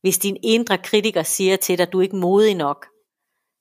[0.00, 2.86] Hvis din indre kritiker siger til dig, du er ikke modig nok,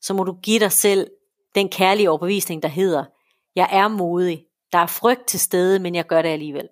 [0.01, 1.11] så må du give dig selv
[1.55, 3.05] den kærlige overbevisning, der hedder,
[3.55, 6.69] jeg er modig, der er frygt til stede, men jeg gør det alligevel.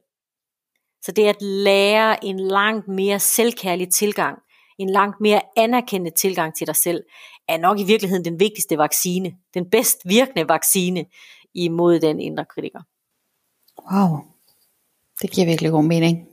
[1.01, 4.39] Så det er at lære en langt mere selvkærlig tilgang,
[4.77, 7.03] en langt mere anerkendende tilgang til dig selv,
[7.47, 11.05] er nok i virkeligheden den vigtigste vaccine, den bedst virkende vaccine
[11.53, 12.81] imod den indre kritiker.
[13.91, 14.17] Wow,
[15.21, 16.27] det giver virkelig god mening.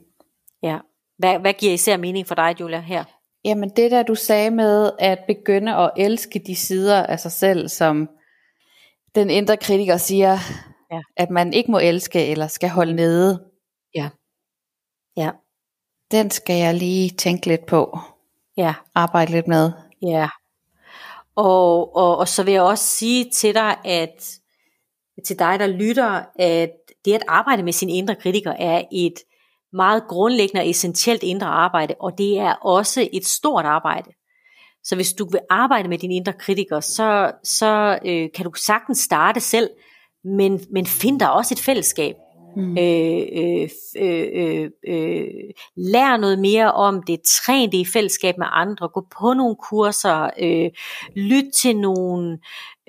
[0.63, 0.79] Ja.
[1.17, 3.03] Hvad, hvad giver især mening for dig, Julia, her?
[3.45, 7.69] Jamen det der du sagde med at begynde at elske de sider af sig selv,
[7.69, 8.09] som
[9.15, 10.37] den indre kritiker siger,
[10.91, 11.01] ja.
[11.17, 13.43] at man ikke må elske eller skal holde nede.
[13.95, 14.09] Ja.
[15.17, 15.31] Ja.
[16.11, 17.99] Den skal jeg lige tænke lidt på.
[18.57, 18.73] Ja.
[18.95, 19.71] Arbejde lidt med.
[20.01, 20.29] Ja.
[21.35, 24.39] Og, og, og så vil jeg også sige til dig, at
[25.25, 26.71] til dig, der lytter, at
[27.05, 29.13] det at arbejde med sin indre kritiker er et
[29.73, 34.11] meget grundlæggende og essentielt indre arbejde, og det er også et stort arbejde.
[34.83, 38.99] Så hvis du vil arbejde med din indre kritiker, så, så øh, kan du sagtens
[38.99, 39.69] starte selv,
[40.23, 42.15] men, men find dig også et fællesskab.
[42.55, 42.77] Mm.
[42.77, 45.27] Øh, øh, øh, øh, øh,
[45.77, 50.29] lær noget mere om det, træn det i fællesskab med andre, gå på nogle kurser,
[50.39, 50.69] øh,
[51.15, 52.39] lyt til nogle,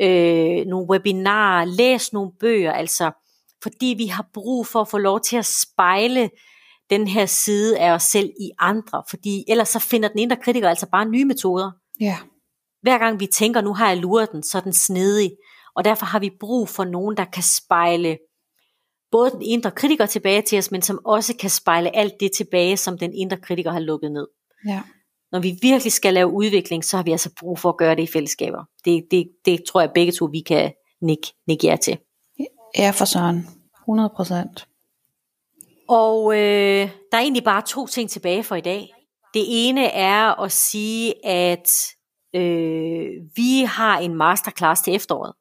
[0.01, 3.11] øh, nogle webinarer, læs nogle bøger, altså
[3.63, 6.31] fordi vi har brug for at få lov til at spejle
[6.91, 10.69] den her side af os selv i andre, fordi ellers så finder den indre kritiker
[10.69, 11.71] altså bare nye metoder.
[12.03, 12.19] Ja.
[12.83, 15.37] Hver gang vi tænker, nu har jeg luret den, så er den snedig,
[15.77, 18.19] og derfor har vi brug for nogen, der kan spejle
[19.13, 22.77] både den indre kritiker tilbage til os, men som også kan spejle alt det tilbage,
[22.77, 24.27] som den indre kritiker har lukket ned.
[24.69, 24.83] Ja.
[25.33, 28.03] Når vi virkelig skal lave udvikling, så har vi altså brug for at gøre det
[28.03, 28.65] i fællesskaber.
[28.85, 31.99] Det, det, det tror jeg begge to, vi kan nikke, nikke jer til.
[32.79, 33.47] Ja, for sådan.
[33.83, 34.69] 100 procent.
[35.89, 38.89] Og øh, der er egentlig bare to ting tilbage for i dag.
[39.35, 41.71] Det ene er at sige, at
[42.35, 45.33] øh, vi har en masterclass til efteråret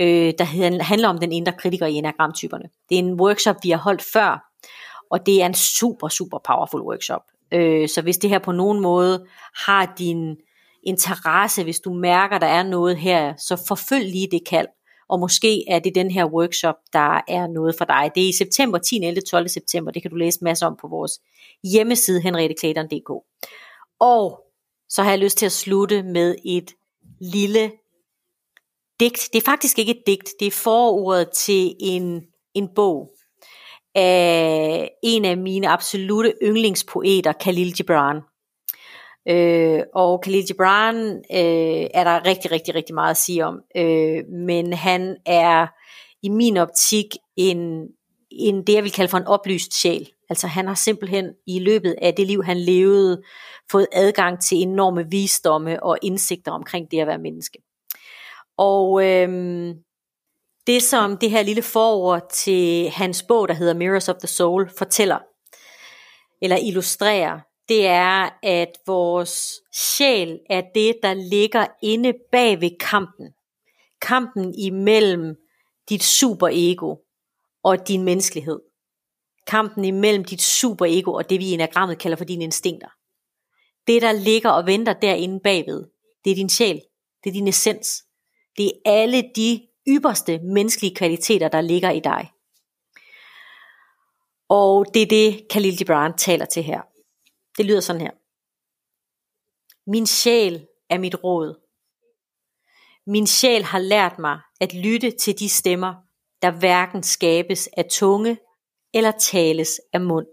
[0.00, 0.44] øh, der
[0.84, 2.64] handler om den indre kritiker i enagramtyperne.
[2.88, 4.44] Det er en workshop, vi har holdt før,
[5.10, 7.22] og det er en super, super powerful workshop.
[7.52, 9.26] Øh, så hvis det her på nogen måde
[9.66, 10.36] har din
[10.82, 14.68] interesse, hvis du mærker, der er noget her, så forfølg lige det kald.
[15.08, 18.10] Og måske er det den her workshop, der er noget for dig.
[18.14, 18.96] Det er i september, 10.
[19.04, 19.20] 11.
[19.20, 19.48] 12.
[19.48, 19.92] september.
[19.92, 21.20] Det kan du læse masser om på vores
[21.72, 23.10] hjemmeside, henrieteklæderen.dk.
[24.00, 24.40] Og
[24.88, 26.70] så har jeg lyst til at slutte med et
[27.20, 27.72] lille
[29.00, 29.28] digt.
[29.32, 32.22] Det er faktisk ikke et digt, det er forordet til en,
[32.54, 33.10] en bog
[33.94, 38.20] af en af mine absolute yndlingspoeter, Khalil Gibran.
[39.28, 43.60] Øh, og Khalid Gibran øh, er der rigtig, rigtig, rigtig meget at sige om.
[43.76, 45.66] Øh, men han er
[46.22, 47.06] i min optik
[47.36, 47.86] en,
[48.30, 50.10] en, det, jeg vil kalde for en oplyst sjæl.
[50.30, 53.22] Altså han har simpelthen i løbet af det liv, han levede,
[53.70, 57.58] fået adgang til enorme visdomme og indsigter omkring det at være menneske.
[58.58, 59.74] Og øhm,
[60.66, 64.70] det som det her lille forord til hans bog, der hedder Mirrors of the Soul,
[64.78, 65.18] fortæller,
[66.42, 73.32] eller illustrerer, det er, at vores sjæl er det, der ligger inde bag ved kampen.
[74.02, 75.36] Kampen imellem
[75.88, 76.96] dit superego
[77.62, 78.60] og din menneskelighed.
[79.46, 82.88] Kampen imellem dit superego og det, vi i enagrammet kalder for dine instinkter.
[83.86, 85.84] Det, der ligger og venter derinde bagved,
[86.24, 86.80] det er din sjæl.
[87.24, 88.04] Det er din essens.
[88.56, 92.30] Det er alle de ypperste menneskelige kvaliteter, der ligger i dig.
[94.48, 96.93] Og det er det, Khalil Gibran taler til her.
[97.58, 98.10] Det lyder sådan her.
[99.90, 101.60] Min sjæl er mit råd.
[103.06, 105.94] Min sjæl har lært mig at lytte til de stemmer,
[106.42, 108.38] der hverken skabes af tunge
[108.94, 110.26] eller tales af mund.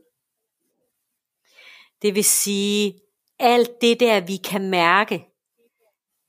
[2.01, 3.01] Det vil sige,
[3.39, 5.27] alt det der vi kan mærke,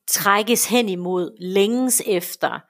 [0.08, 2.60] trækkes hen imod, længes efter,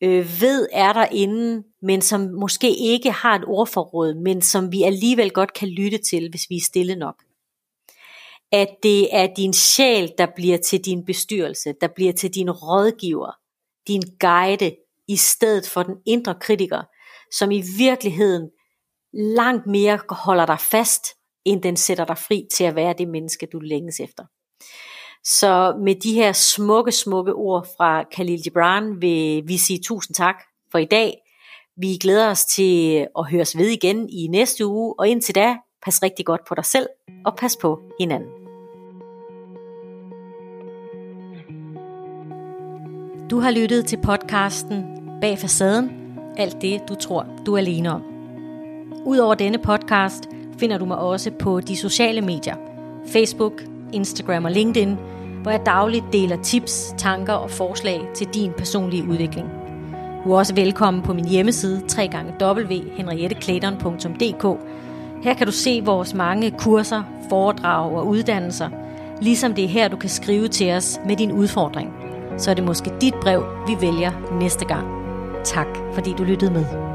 [0.00, 4.82] øh, ved er der inden, men som måske ikke har et ordforråd, men som vi
[4.82, 7.24] alligevel godt kan lytte til, hvis vi er stille nok.
[8.54, 13.30] At det er din sjæl, der bliver til din bestyrelse, der bliver til din rådgiver,
[13.88, 14.76] din guide,
[15.08, 16.82] i stedet for den indre kritiker,
[17.32, 18.50] som i virkeligheden
[19.12, 21.06] langt mere holder dig fast,
[21.44, 24.24] end den sætter dig fri til at være det menneske, du længes efter.
[25.24, 30.42] Så med de her smukke, smukke ord fra Khalil Gibran vil vi sige tusind tak
[30.72, 31.14] for i dag.
[31.76, 36.02] Vi glæder os til at høres ved igen i næste uge, og indtil da, pas
[36.02, 36.86] rigtig godt på dig selv,
[37.24, 38.33] og pas på hinanden.
[43.30, 44.84] Du har lyttet til podcasten
[45.20, 45.90] Bag facaden,
[46.36, 48.02] alt det du tror du er alene om.
[49.04, 52.56] Udover denne podcast finder du mig også på de sociale medier,
[53.06, 53.62] Facebook,
[53.92, 54.96] Instagram og LinkedIn,
[55.42, 59.48] hvor jeg dagligt deler tips, tanker og forslag til din personlige udvikling.
[60.24, 61.82] Du er også velkommen på min hjemmeside
[62.42, 64.58] www.henrietteklæderen.dk.
[65.22, 68.68] Her kan du se vores mange kurser, foredrag og uddannelser,
[69.20, 72.03] ligesom det er her, du kan skrive til os med din udfordring.
[72.38, 74.86] Så er det måske dit brev, vi vælger næste gang.
[75.44, 76.93] Tak fordi du lyttede med.